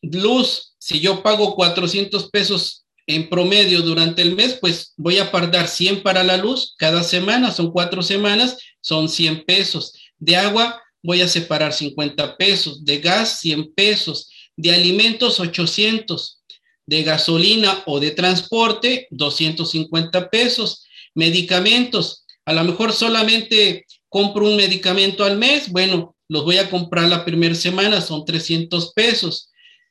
[0.00, 5.68] luz, si yo pago 400 pesos en promedio durante el mes, pues voy a pagar
[5.68, 9.94] 100 para la luz cada semana, son cuatro semanas, son 100 pesos.
[10.18, 16.42] De agua voy a separar 50 pesos, de gas 100 pesos, de alimentos 800,
[16.86, 20.84] de gasolina o de transporte 250 pesos,
[21.14, 27.08] medicamentos, a lo mejor solamente compro un medicamento al mes, bueno, los voy a comprar
[27.08, 29.50] la primera semana, son 300 pesos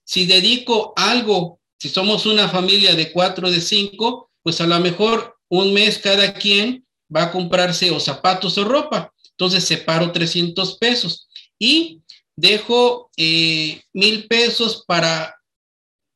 [0.09, 5.37] si dedico algo, si somos una familia de cuatro, de cinco, pues a lo mejor
[5.47, 9.13] un mes cada quien va a comprarse o zapatos o ropa.
[9.31, 12.01] Entonces separo 300 pesos y
[12.35, 15.35] dejo eh, mil pesos para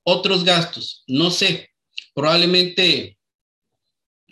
[0.04, 1.04] otros gastos.
[1.08, 1.70] No sé,
[2.14, 3.18] probablemente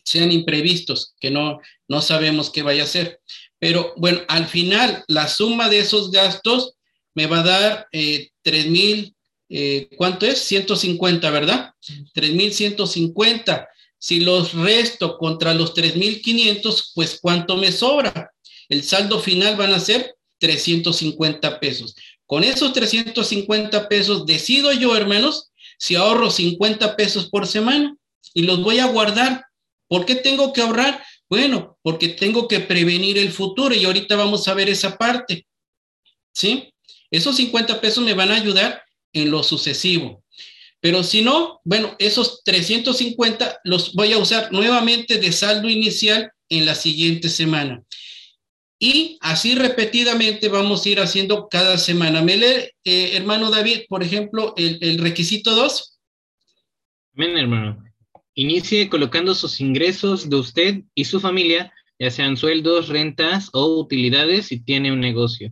[0.03, 3.21] sean imprevistos, que no, no sabemos qué vaya a ser.
[3.59, 6.73] Pero bueno, al final la suma de esos gastos
[7.13, 9.15] me va a dar eh, tres mil
[9.53, 10.39] eh, ¿cuánto es?
[10.39, 11.73] 150, ¿verdad?
[12.15, 13.67] 3.150.
[13.97, 18.31] Si los resto contra los 3.500, pues ¿cuánto me sobra?
[18.69, 21.95] El saldo final van a ser 350 pesos.
[22.25, 27.95] Con esos 350 pesos decido yo, hermanos, si ahorro 50 pesos por semana
[28.33, 29.45] y los voy a guardar.
[29.89, 31.03] ¿Por qué tengo que ahorrar?
[31.27, 35.45] Bueno, porque tengo que prevenir el futuro y ahorita vamos a ver esa parte.
[36.33, 36.73] ¿Sí?
[37.09, 38.81] Esos 50 pesos me van a ayudar
[39.13, 40.23] en lo sucesivo.
[40.79, 46.65] Pero si no, bueno, esos 350 los voy a usar nuevamente de saldo inicial en
[46.65, 47.83] la siguiente semana.
[48.79, 52.23] Y así repetidamente vamos a ir haciendo cada semana.
[52.23, 55.99] ¿Me lee, eh, hermano David, por ejemplo, el, el requisito 2?
[57.13, 57.83] Bien, hermano.
[58.33, 64.47] Inicie colocando sus ingresos de usted y su familia, ya sean sueldos, rentas o utilidades
[64.47, 65.51] si tiene un negocio.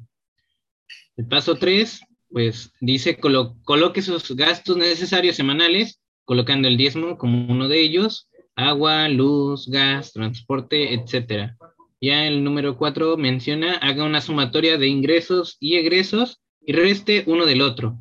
[1.16, 7.67] El paso 3, pues dice coloque sus gastos necesarios semanales, colocando el diezmo como uno
[7.67, 11.57] de ellos, agua, luz, gas, transporte, etcétera.
[12.01, 17.45] Ya el número cuatro menciona haga una sumatoria de ingresos y egresos y reste uno
[17.45, 17.99] del otro.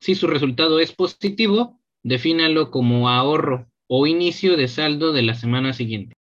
[0.00, 5.72] Si su resultado es positivo, defínalo como ahorro o inicio de saldo de la semana
[5.72, 6.14] siguiente.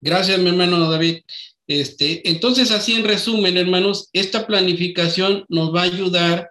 [0.00, 1.22] Gracias, mi hermano David.
[1.80, 6.50] Este, entonces, así en resumen, hermanos, esta planificación nos va a ayudar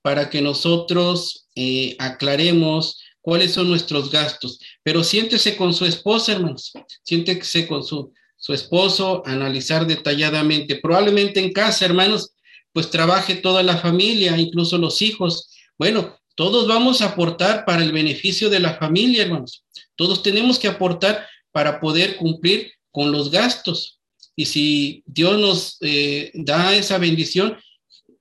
[0.00, 4.58] para que nosotros eh, aclaremos cuáles son nuestros gastos.
[4.82, 6.72] Pero siéntese con su esposa, hermanos.
[7.02, 10.76] Siéntese con su, su esposo, analizar detalladamente.
[10.76, 12.32] Probablemente en casa, hermanos,
[12.72, 15.50] pues trabaje toda la familia, incluso los hijos.
[15.76, 19.62] Bueno, todos vamos a aportar para el beneficio de la familia, hermanos.
[19.94, 24.00] Todos tenemos que aportar para poder cumplir con los gastos.
[24.36, 27.56] Y si Dios nos eh, da esa bendición,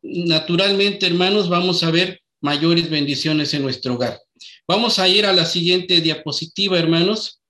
[0.01, 4.19] naturalmente, hermanos, vamos a ver mayores bendiciones en nuestro hogar.
[4.67, 7.41] Vamos a ir a la siguiente diapositiva, hermanos.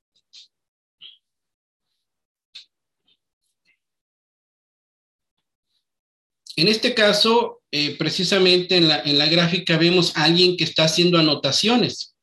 [6.55, 10.83] En este caso, eh, precisamente en la, en la gráfica vemos a alguien que está
[10.85, 12.15] haciendo anotaciones.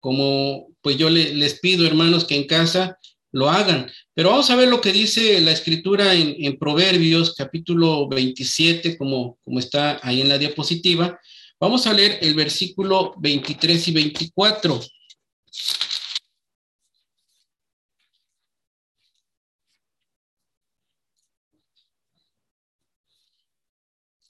[0.00, 2.98] Como pues yo les pido, hermanos, que en casa
[3.38, 3.90] lo hagan.
[4.14, 9.60] Pero vamos a ver lo que dice la escritura en, Proverbios, capítulo 27, como, como
[9.60, 11.18] está ahí en la diapositiva.
[11.60, 14.80] Vamos a leer el versículo 23 y 24.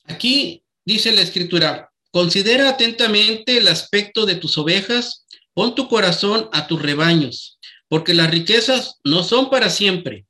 [0.04, 6.66] Aquí dice la escritura, considera atentamente el aspecto de tus ovejas, pon tu corazón a
[6.66, 7.57] tus rebaños
[7.89, 10.26] porque las riquezas no son para siempre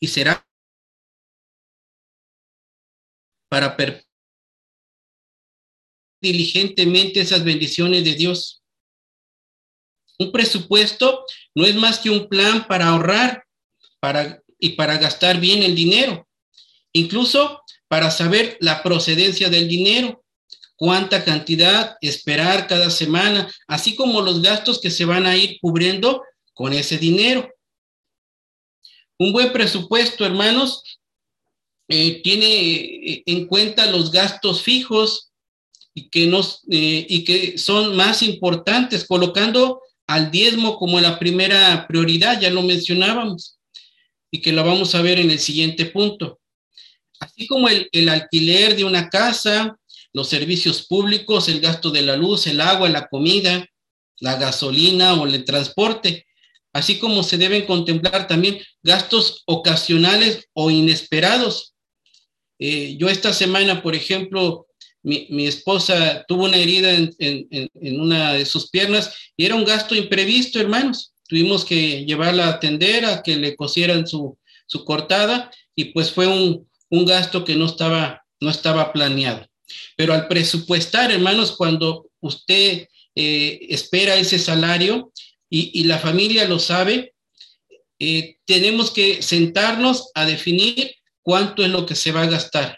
[0.00, 0.46] y será
[3.48, 4.04] para per
[6.20, 8.62] diligentemente esas bendiciones de Dios.
[10.18, 13.44] Un presupuesto no es más que un plan para ahorrar
[14.00, 16.26] para, y para gastar bien el dinero,
[16.92, 20.24] incluso para saber la procedencia del dinero,
[20.76, 26.22] cuánta cantidad esperar cada semana, así como los gastos que se van a ir cubriendo
[26.54, 27.52] con ese dinero.
[29.18, 31.00] Un buen presupuesto, hermanos,
[31.88, 35.30] eh, tiene eh, en cuenta los gastos fijos
[35.92, 42.40] y que, eh, y que son más importantes, colocando al diezmo como la primera prioridad,
[42.40, 43.58] ya lo mencionábamos,
[44.30, 46.40] y que lo vamos a ver en el siguiente punto.
[47.20, 49.78] Así como el, el alquiler de una casa,
[50.12, 53.66] los servicios públicos, el gasto de la luz, el agua, la comida,
[54.18, 56.26] la gasolina o el transporte
[56.74, 61.72] así como se deben contemplar también gastos ocasionales o inesperados.
[62.58, 64.66] Eh, yo esta semana, por ejemplo,
[65.02, 67.70] mi, esposa tuvo una herida en,
[68.00, 71.12] una de sus piernas y era un gasto imprevisto, hermanos.
[71.28, 74.36] Tuvimos que llevarla a atender, a que le cosieran su,
[74.84, 79.46] cortada y pues fue un, gasto que no estaba, no estaba planeado.
[79.96, 85.12] Pero al presupuestar, hermanos, cuando usted eh, espera ese salario,
[85.56, 87.14] y, la familia lo sabe,
[88.00, 92.76] eh, tenemos que sentarnos a definir cuánto es lo que se va a gastar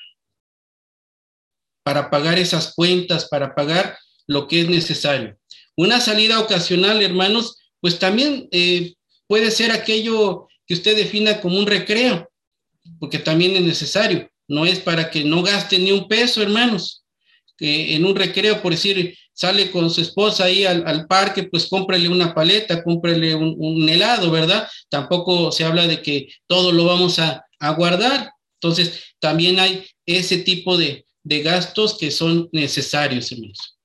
[1.83, 3.97] para pagar esas cuentas, para pagar
[4.27, 5.39] lo que es necesario.
[5.75, 8.95] Una salida ocasional, hermanos, pues también eh,
[9.27, 12.31] puede ser aquello que usted defina como un recreo,
[12.99, 14.31] porque también es necesario.
[14.49, 17.06] No es para que no gaste ni un peso, hermanos.
[17.57, 22.09] Que en un recreo, por decir, sale con su esposa ahí al, parque, pues cómprele
[22.09, 24.69] una paleta, cómprele un, helado, ¿verdad?
[24.89, 27.43] Tampoco se habla de que todo lo vamos a,
[27.77, 28.31] guardar.
[28.61, 33.77] Entonces, también hay ese tipo de, gastos que son necesarios, hermanos.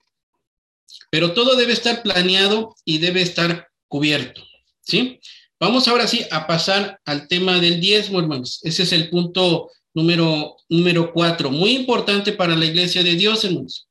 [1.10, 4.42] Pero todo debe estar planeado y debe estar cubierto,
[4.82, 5.20] ¿sí?
[5.60, 8.60] Vamos ahora sí a pasar al tema del diezmo, hermanos.
[8.64, 13.88] Ese es el punto número, número cuatro, muy importante para la iglesia de Dios, hermanos.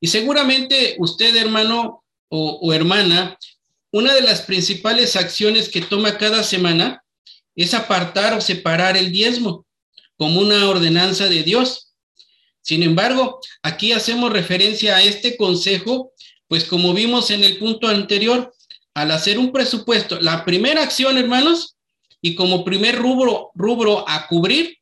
[0.00, 3.38] Y seguramente usted, hermano o, hermana,
[3.92, 7.04] una de las principales acciones que toma cada semana
[7.54, 9.66] es apartar o separar el diezmo
[10.16, 11.92] como una ordenanza de Dios.
[12.62, 16.12] Sin embargo, aquí hacemos referencia a este consejo,
[16.48, 18.52] pues como vimos en el punto anterior,
[18.94, 21.76] al hacer un presupuesto, la primera acción, hermanos,
[22.22, 24.78] y como primer rubro, rubro a cubrir,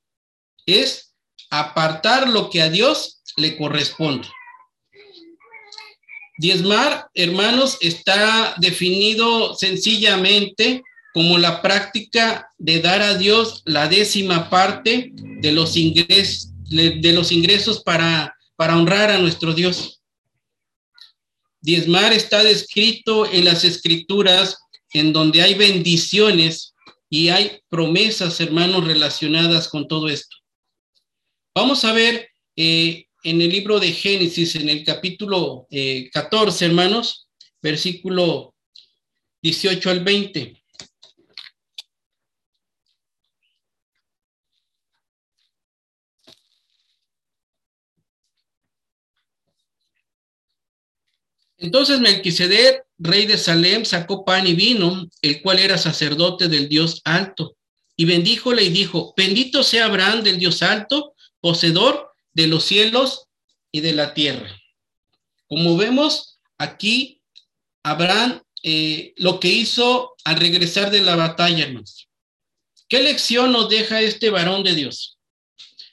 [0.67, 1.15] es
[1.51, 4.29] apartar lo que a Dios le corresponde.
[6.39, 10.83] Diezmar, hermanos, está definido sencillamente
[11.13, 17.33] como la práctica de dar a Dios la décima parte de los ingresos, de los
[17.33, 20.01] ingresos para, para honrar a nuestro Dios.
[21.63, 24.57] Diezmar está descrito en las escrituras
[24.93, 26.75] en donde hay bendiciones
[27.11, 30.37] y hay promesas, hermanos, relacionadas con todo esto.
[31.55, 35.67] Vamos a ver eh, en el libro de Génesis, en el capítulo
[36.13, 37.29] 14, eh, hermanos,
[37.61, 38.55] versículo
[39.43, 40.60] 18 al 20.
[51.61, 57.03] Entonces Melquisedec, rey de Salem, sacó pan y vino, el cual era sacerdote del Dios
[57.05, 57.57] alto,
[57.97, 63.27] y bendíjole y dijo, bendito sea Abraham del Dios alto, poseedor de los cielos
[63.71, 64.59] y de la tierra.
[65.47, 67.21] Como vemos aquí,
[67.83, 72.09] Abraham eh, lo que hizo al regresar de la batalla, hermanos.
[72.89, 75.19] ¿Qué lección nos deja este varón de Dios?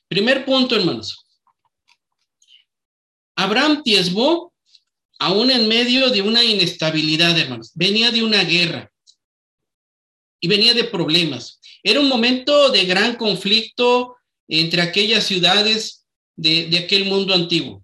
[0.08, 1.26] Primer punto, hermanos.
[3.36, 4.54] Abraham diezmó
[5.20, 7.72] aún en medio de una inestabilidad, hermanos.
[7.76, 8.92] Venía de una guerra
[10.40, 11.60] y venía de problemas.
[11.84, 14.16] Era un momento de gran conflicto
[14.48, 16.06] entre aquellas ciudades
[16.36, 17.84] de, aquel mundo antiguo.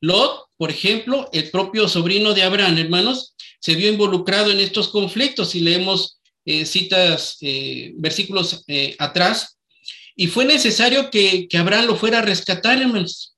[0.00, 5.54] Lot, por ejemplo, el propio sobrino de Abraham, hermanos, se vio involucrado en estos conflictos
[5.54, 9.58] y leemos eh, citas, eh, versículos eh, atrás,
[10.14, 13.34] y fue necesario que, que Abraham lo fuera a rescatar, hermanos.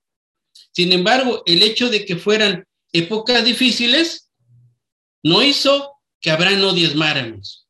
[0.72, 4.30] Sin embargo, el hecho de que fueran épocas difíciles
[5.22, 7.66] no hizo que Abraham no diezmáramos.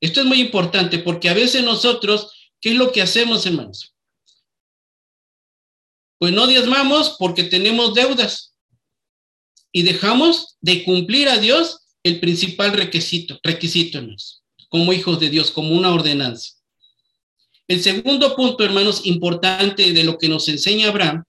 [0.00, 3.94] Esto es muy importante porque a veces nosotros, ¿qué es lo que hacemos, hermanos?
[6.18, 8.54] Pues no diezmamos porque tenemos deudas
[9.72, 14.00] y dejamos de cumplir a Dios el principal requisito, requisito,
[14.68, 16.54] como hijos de Dios, como una ordenanza.
[17.68, 21.24] El segundo punto, hermanos, importante de lo que nos enseña Abraham,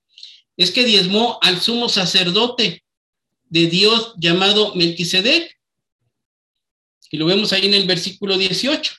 [0.57, 2.84] es que diezmó al sumo sacerdote
[3.54, 5.56] de Dios llamado Melquisedec.
[7.12, 8.91] Y lo vemos ahí en el versículo 18.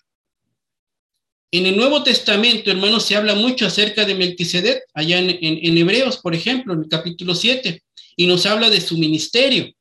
[1.51, 6.19] En el Nuevo Testamento, hermanos, se habla mucho acerca de Melquisedec, allá en, en, Hebreos,
[6.19, 7.83] por ejemplo, en el capítulo 7,
[8.17, 9.73] y nos habla de su ministerio.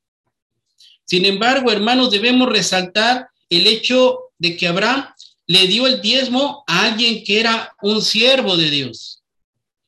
[1.06, 5.06] Sin embargo, hermanos, debemos resaltar el hecho de que Abraham
[5.46, 9.22] le dio el diezmo a alguien que era un siervo de Dios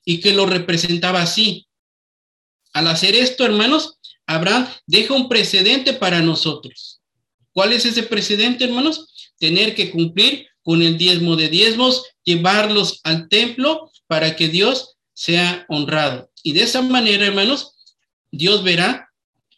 [0.06, 1.66] y que lo representaba así.
[2.72, 3.95] Al hacer esto, hermanos,
[4.28, 7.01] Abraham deja un precedente para nosotros.
[7.51, 9.34] ¿Cuál es ese precedente, hermanos?
[9.39, 15.65] Tener que cumplir con el diezmo de diezmos, llevarlos al templo para que Dios sea
[15.69, 16.30] honrado.
[16.43, 17.76] Y de esa manera, hermanos,
[18.32, 19.09] Dios verá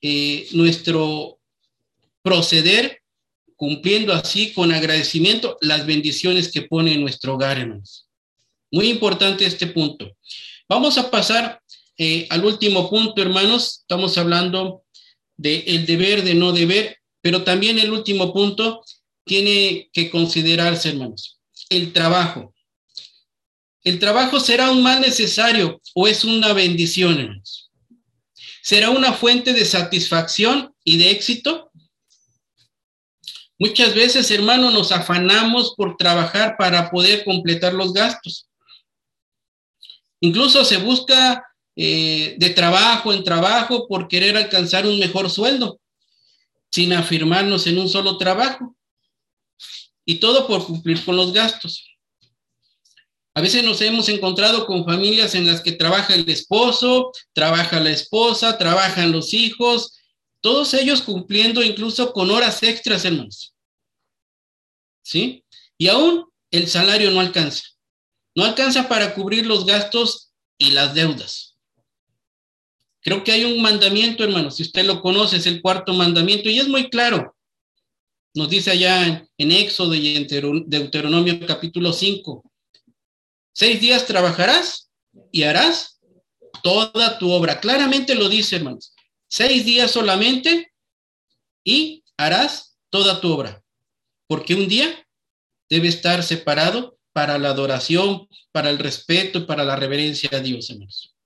[0.02, 1.40] eh, nuestro
[2.22, 3.02] proceder
[3.56, 8.08] cumpliendo así con agradecimiento las bendiciones que pone en nuestro hogar, hermanos.
[8.72, 10.16] Muy importante este punto.
[10.70, 11.62] Vamos a pasar
[11.98, 14.84] eh, al último punto, hermanos, estamos hablando
[15.36, 18.84] del el deber, de no deber, pero también el último punto
[19.26, 21.40] tiene que considerarse, hermanos,
[21.70, 22.54] el trabajo.
[23.84, 27.72] ¿El trabajo será un mal necesario o es una bendición, hermanos?
[28.62, 31.72] ¿Será una fuente de satisfacción y de éxito?
[33.58, 38.48] Muchas veces, hermanos, nos afanamos por trabajar para poder completar los gastos.
[40.20, 41.47] Incluso se busca
[41.80, 45.80] eh, de trabajo en trabajo por querer alcanzar un mejor sueldo,
[46.72, 48.76] sin afirmarnos en un solo trabajo.
[50.04, 51.86] Y todo por cumplir con los gastos.
[53.36, 57.92] A veces nos hemos encontrado con familias en las que trabaja el esposo, trabaja la
[57.92, 60.00] esposa, trabajan los hijos,
[60.42, 63.54] todos ellos cumpliendo incluso con horas extras, hermanos.
[65.04, 65.46] ¿Sí?
[65.78, 67.62] Y aún el salario no alcanza.
[68.34, 71.57] No alcanza para cubrir los gastos y las deudas.
[73.08, 76.60] Creo que hay un mandamiento, hermano, si usted lo conoce, es el cuarto mandamiento y
[76.60, 77.38] es muy claro.
[78.36, 80.28] Nos dice allá en, Éxodo y en
[80.68, 82.44] Deuteronomio capítulo 5.
[83.54, 84.92] Seis días trabajarás
[85.32, 86.02] y harás
[86.62, 87.62] toda tu obra.
[87.62, 88.94] Claramente lo dice, hermanos.
[89.30, 90.74] Seis días solamente
[91.64, 93.64] y harás toda tu obra.
[94.28, 95.08] Porque un día
[95.70, 101.17] debe estar separado para la adoración, para el respeto, para la reverencia a Dios, hermanos.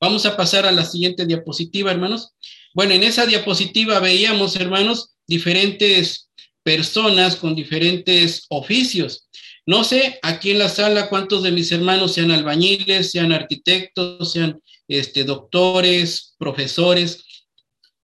[0.00, 2.32] Vamos a pasar a la siguiente diapositiva, hermanos.
[2.74, 6.30] Bueno, en esa diapositiva veíamos, hermanos, diferentes
[6.62, 9.28] personas con diferentes oficios.
[9.66, 14.60] No sé aquí en la sala cuántos de mis hermanos sean albañiles, sean arquitectos, sean
[14.88, 17.24] este, doctores, profesores.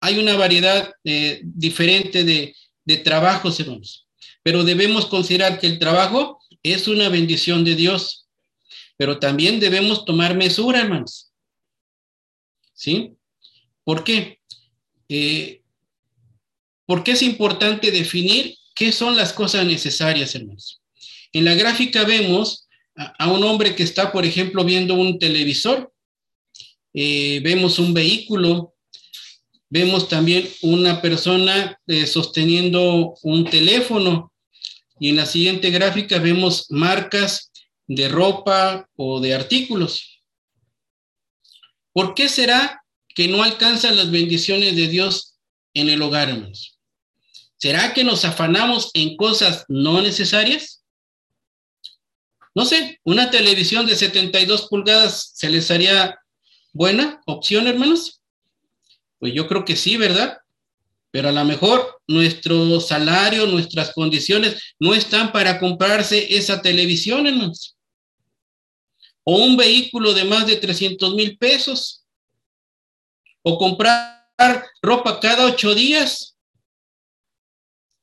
[0.00, 2.54] Hay una variedad eh, diferente de,
[2.84, 4.06] de trabajos, hermanos.
[4.42, 8.28] Pero debemos considerar que el trabajo es una bendición de Dios.
[8.96, 11.29] Pero también debemos tomar mesura, hermanos.
[12.80, 13.12] ¿Sí?
[13.84, 14.40] ¿Por qué?
[15.10, 15.60] Eh,
[16.86, 20.80] porque es importante definir qué son las cosas necesarias, hermanos.
[21.32, 25.92] En la gráfica vemos a, un hombre que está, por ejemplo, viendo un televisor
[26.92, 28.74] eh, vemos un vehículo,
[29.68, 34.32] vemos también una persona eh, sosteniendo un teléfono
[34.98, 37.52] y en la siguiente gráfica vemos marcas
[37.86, 40.19] de ropa o de artículos.
[42.00, 42.82] ¿Por qué será
[43.14, 45.34] que no alcanzan las bendiciones de Dios
[45.74, 46.78] en el hogar, hermanos?
[47.58, 50.82] ¿Será que nos afanamos en cosas no necesarias?
[52.54, 56.18] No sé, una televisión de 72 pulgadas se les haría
[56.72, 58.22] buena opción, hermanos.
[59.18, 60.38] Pues yo creo que sí, ¿verdad?
[61.10, 67.76] Pero a lo mejor nuestro salario, nuestras condiciones no están para comprarse esa televisión, hermanos.
[69.24, 72.04] O un vehículo de más de 300 mil pesos.
[73.42, 74.20] O comprar
[74.82, 76.36] ropa cada ocho días.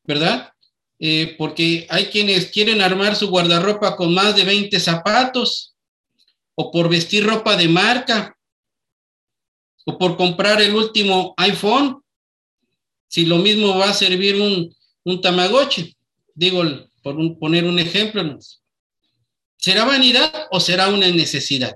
[0.04, 0.54] ¿Verdad?
[1.00, 5.76] Eh, porque hay quienes quieren armar su guardarropa con más de 20 zapatos
[6.56, 8.36] o por vestir ropa de marca
[9.86, 12.02] o por comprar el último iPhone,
[13.08, 15.96] si lo mismo va a servir un, un Tamagotchi,
[16.34, 16.64] digo,
[17.02, 18.38] por poner un ejemplo,
[19.68, 21.76] ¿será vanidad o será una necesidad?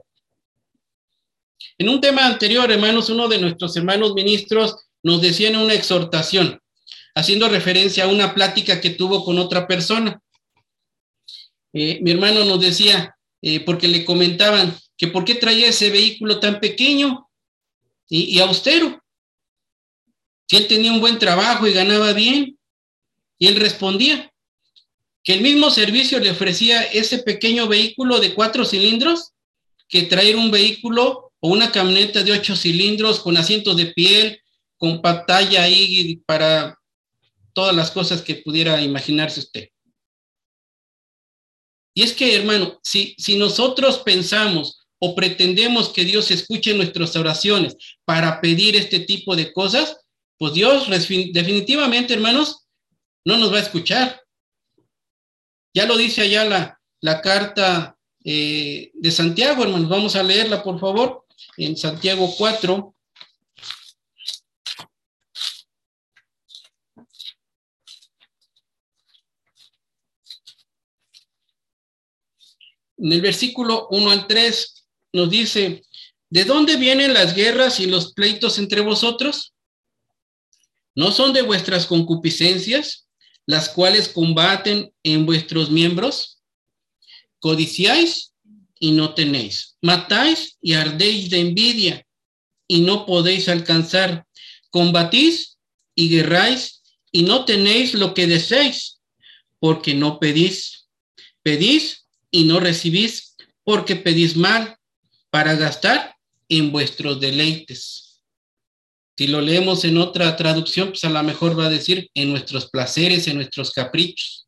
[1.78, 6.58] En un tema anterior, hermanos, uno de nuestros hermanos ministros nos decía en una exhortación,
[7.16, 10.22] haciendo referencia a una plática que tuvo con otra persona.
[11.74, 16.40] Eh, mi hermano nos decía, eh, porque le comentaban que por qué traía ese vehículo
[16.40, 17.28] tan pequeño
[18.08, 19.04] y, austero.
[20.48, 22.58] Si él tenía un buen trabajo y ganaba bien,
[23.38, 24.31] y él respondía
[25.24, 29.32] que el mismo servicio le ofrecía ese pequeño vehículo de cuatro cilindros
[29.88, 34.42] que traer un vehículo o una camioneta de ocho cilindros con asientos de piel,
[34.78, 36.80] con pantalla ahí para
[37.54, 39.70] todas las cosas que pudiera imaginarse usted.
[41.94, 47.76] Y es que, hermano, si, si nosotros pensamos o pretendemos que Dios escuche nuestras oraciones
[48.06, 49.98] para pedir este tipo de cosas,
[50.38, 52.68] pues Dios definitivamente, hermanos,
[53.26, 54.21] no nos va a escuchar.
[55.74, 59.90] Ya lo dice allá la, carta eh, de Santiago, hermanos.
[59.90, 61.26] Vamos a leerla, por favor,
[61.58, 62.94] en Santiago 4.
[72.98, 75.84] En el versículo 1 al 3 nos dice,
[76.30, 79.54] ¿de dónde vienen las guerras y los pleitos entre vosotros?
[80.94, 83.08] ¿No son de vuestras concupiscencias,
[83.46, 86.40] las cuales combaten en vuestros miembros?
[87.40, 88.34] Codiciáis
[88.80, 89.78] y no tenéis.
[89.82, 92.08] Matáis y ardéis de envidia
[92.68, 94.26] y no podéis alcanzar.
[94.70, 95.58] Combatís
[95.96, 96.82] y guerráis
[97.12, 99.00] y no tenéis lo que deseéis,
[99.60, 100.88] porque no pedís.
[101.44, 104.78] Pedís y no recibís, porque pedís mal
[105.30, 106.16] para gastar
[106.48, 108.11] en vuestros deleites.
[109.22, 112.72] Si lo leemos en otra traducción, pues a lo mejor va a decir en nuestros
[112.72, 114.48] placeres, en nuestros caprichos.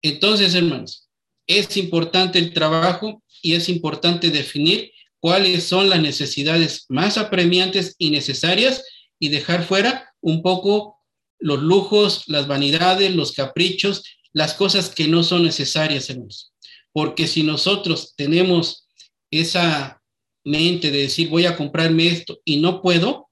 [0.00, 1.08] Entonces, hermanos,
[1.48, 8.10] es importante el trabajo y es importante definir cuáles son las necesidades más apremiantes y
[8.10, 8.84] necesarias
[9.18, 11.00] y dejar fuera un poco
[11.40, 16.52] los lujos, las vanidades, los caprichos, las cosas que no son necesarias, hermanos.
[16.92, 18.86] Porque si nosotros tenemos
[19.32, 20.00] esa
[20.44, 23.28] mente de decir voy a comprarme esto y no puedo,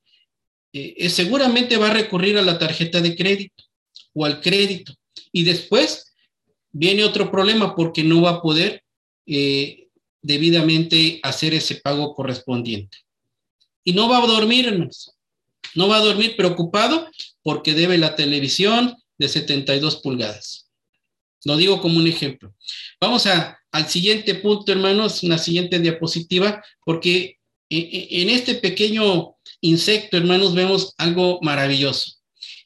[0.72, 3.64] eh, seguramente va a recurrir a la tarjeta de crédito
[4.14, 4.94] o al crédito.
[5.30, 6.14] Y después
[6.70, 8.82] viene otro problema porque no va a poder
[9.26, 9.88] eh,
[10.22, 12.98] debidamente hacer ese pago correspondiente.
[13.84, 14.88] Y no va a dormir.
[15.74, 17.08] No va a dormir preocupado
[17.42, 20.70] porque debe la televisión de 72 pulgadas.
[21.44, 22.54] Lo digo como un ejemplo.
[23.00, 29.36] Vamos a, al siguiente punto, hermanos, una siguiente diapositiva, porque e, e, en este pequeño
[29.62, 32.12] insecto, hermanos, vemos algo maravilloso.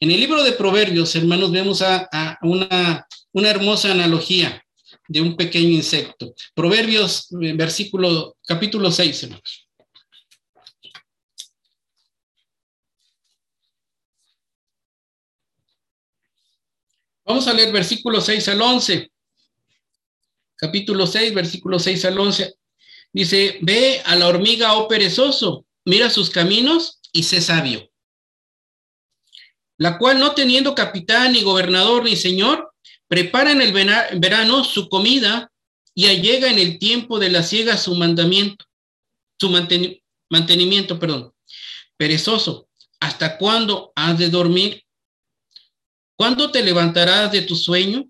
[0.01, 4.63] En el libro de Proverbios, hermanos, vemos a, una, una hermosa analogía
[5.09, 6.35] de un pequeño insecto.
[6.55, 9.67] Proverbios, eh, versículo, capítulo 6, hermanos.
[17.25, 19.11] Vamos a leer versículo 6 al 11.
[20.57, 22.55] Capítulo 6, versículo 6 al 11.
[23.13, 27.91] Dice, ve a la hormiga, oh perezoso, mira sus caminos y sé sabio.
[29.79, 32.73] La cual no teniendo capitán, ni gobernador, ni señor,
[33.09, 35.53] prepara en el verano su comida
[35.95, 38.65] y allega en el tiempo de la siega su mandamiento,
[39.39, 39.51] su
[40.31, 41.33] mantenimiento, perdón.
[41.97, 42.69] Perezoso,
[43.01, 44.87] ¿hasta cuándo has de dormir
[46.17, 48.09] ¿Cuándo te levantarás de tu sueño?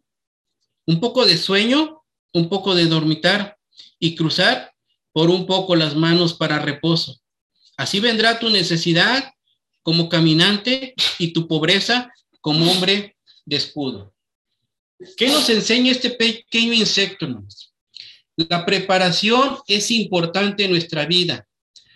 [0.87, 1.96] Un poco de sueño,
[2.37, 3.57] un poco de dormitar
[3.99, 4.73] y cruzar
[5.13, 7.19] por un poco las manos para reposo.
[7.79, 9.33] Así vendrá tu necesidad
[9.83, 12.13] como caminante y tu pobreza
[12.43, 13.17] como hombre
[13.47, 14.13] de escudo.
[15.17, 17.27] ¿Qué nos enseña este pequeño insecto?
[18.37, 21.47] La preparación es importante en nuestra vida.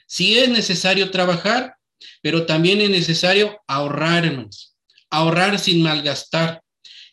[0.06, 1.76] Sí es necesario trabajar,
[2.22, 4.74] pero también es necesario ahorrarnos,
[5.10, 6.62] ahorrar sin malgastar,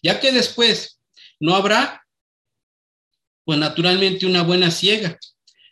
[0.02, 1.02] ya que después
[1.40, 2.07] no habrá,
[3.48, 5.18] pues naturalmente, una buena ciega.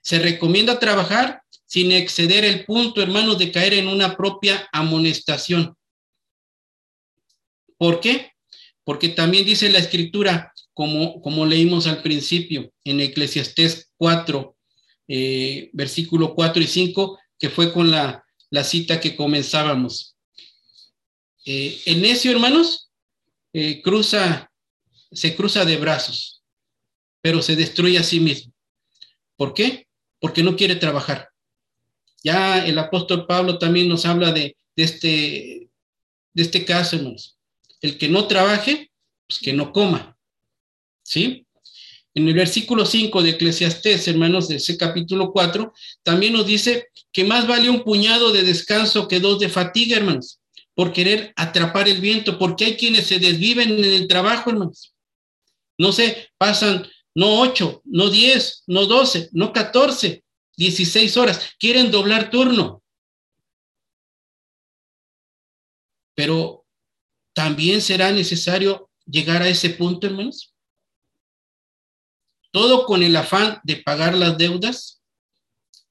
[0.01, 5.75] Se recomienda trabajar sin exceder el punto, hermanos, de caer en una propia amonestación.
[7.77, 8.31] ¿Por qué?
[8.85, 14.55] Porque también dice la escritura, como, como leímos al principio en Eclesiastés 4,
[15.09, 18.23] eh, versículo 4 y 5, que fue con la,
[18.63, 20.15] cita que comenzábamos.
[21.43, 22.89] Eh, el necio, hermanos,
[23.51, 24.49] eh, cruza,
[25.11, 26.34] se cruza de brazos,
[27.25, 28.53] pero se destruye a sí mismo.
[29.35, 29.87] ¿Por qué?
[30.19, 31.29] Porque no quiere trabajar.
[32.23, 35.71] Ya el apóstol Pablo también nos habla de, este,
[36.35, 37.39] de este caso, hermanos.
[37.81, 38.91] El que no trabaje,
[39.27, 40.15] pues que no coma.
[41.01, 41.47] ¿Sí?
[42.13, 45.73] En el versículo 5 de Eclesiastés, hermanos, de ese capítulo 4,
[46.03, 50.41] también nos dice que más vale un puñado de descanso que dos de fatiga, hermanos,
[50.75, 54.93] por querer atrapar el viento, porque hay quienes se desviven en el trabajo, hermanos.
[55.79, 60.23] No sé, pasan no ocho, no diez, no doce, no catorce,
[60.57, 62.83] 16 horas, quieren doblar turno.
[66.13, 66.65] Pero
[67.33, 70.53] también será necesario llegar a ese punto, hermanos.
[72.51, 75.01] Todo con el afán de pagar las deudas.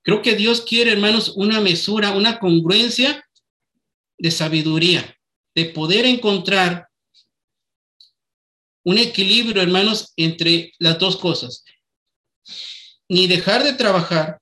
[0.03, 3.27] Creo que Dios quiere, hermanos, una mesura, una congruencia
[4.19, 5.17] de sabiduría,
[5.55, 6.89] de poder encontrar
[8.85, 11.65] un equilibrio, hermanos, entre las dos cosas.
[13.09, 14.39] Ni dejar de trabajar,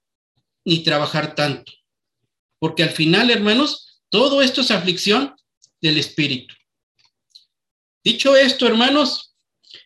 [0.65, 1.73] ni trabajar tanto.
[2.59, 5.35] Porque al final, hermanos, todo esto es aflicción
[5.81, 6.55] del espíritu.
[8.05, 9.35] Dicho esto, hermanos,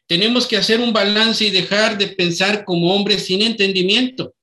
[0.07, 4.35] tenemos que hacer un balance y dejar de pensar como hombres sin entendimiento.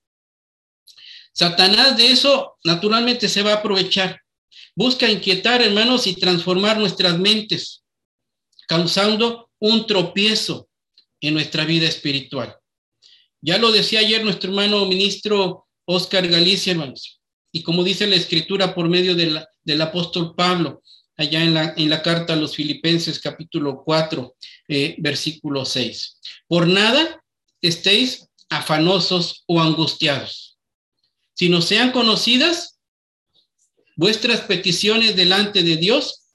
[1.33, 4.21] Satanás de eso naturalmente se va a aprovechar.
[4.75, 7.83] Busca inquietar, hermanos, y transformar nuestras mentes,
[8.67, 10.67] causando un tropiezo
[11.21, 12.57] en nuestra vida espiritual.
[13.41, 17.21] Ya lo decía ayer nuestro hermano ministro Oscar Galicia, hermanos.
[17.49, 20.83] Y como dice la escritura por medio del apóstol Pablo,
[21.15, 24.35] allá en la, en la carta a los filipenses capítulo 4,
[24.67, 26.19] eh, versículo 6.
[26.45, 27.23] Por nada
[27.61, 30.57] estéis afanosos o angustiados,
[31.35, 32.79] Si no sean conocidas
[33.95, 36.25] vuestras peticiones delante de Dios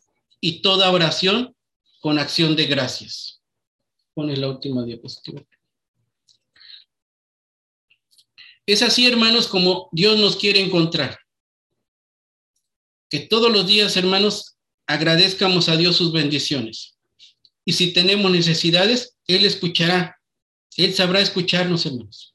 [0.41, 1.55] y toda oración
[2.09, 3.43] con acción de gracias.
[4.15, 5.43] Pone la última diapositiva.
[8.65, 11.19] Es así, hermanos, como Dios nos quiere encontrar.
[13.11, 14.57] Que todos los días, hermanos,
[14.87, 16.97] agradezcamos a Dios sus bendiciones.
[17.67, 20.19] Y si tenemos necesidades, Él escuchará.
[20.79, 22.35] Él sabrá escucharnos, hermanos.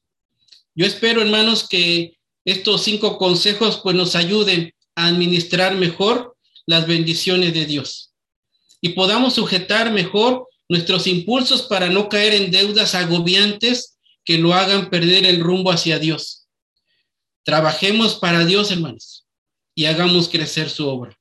[0.76, 2.15] Yo espero, hermanos, que
[2.45, 8.12] estos cinco consejos pues nos ayuden a administrar mejor las bendiciones de Dios
[8.84, 14.89] y podamos sujetar mejor nuestros impulsos para no caer en deudas agobiantes que lo hagan
[14.89, 16.47] perder el rumbo hacia Dios.
[17.43, 19.25] Trabajemos para Dios, hermanos,
[19.73, 21.17] y hagamos crecer su obra.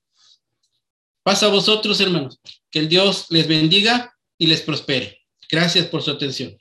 [1.22, 5.20] Pasa a vosotros, hermanos, que el Dios les bendiga y les prospere.
[5.48, 6.58] Gracias por su atención.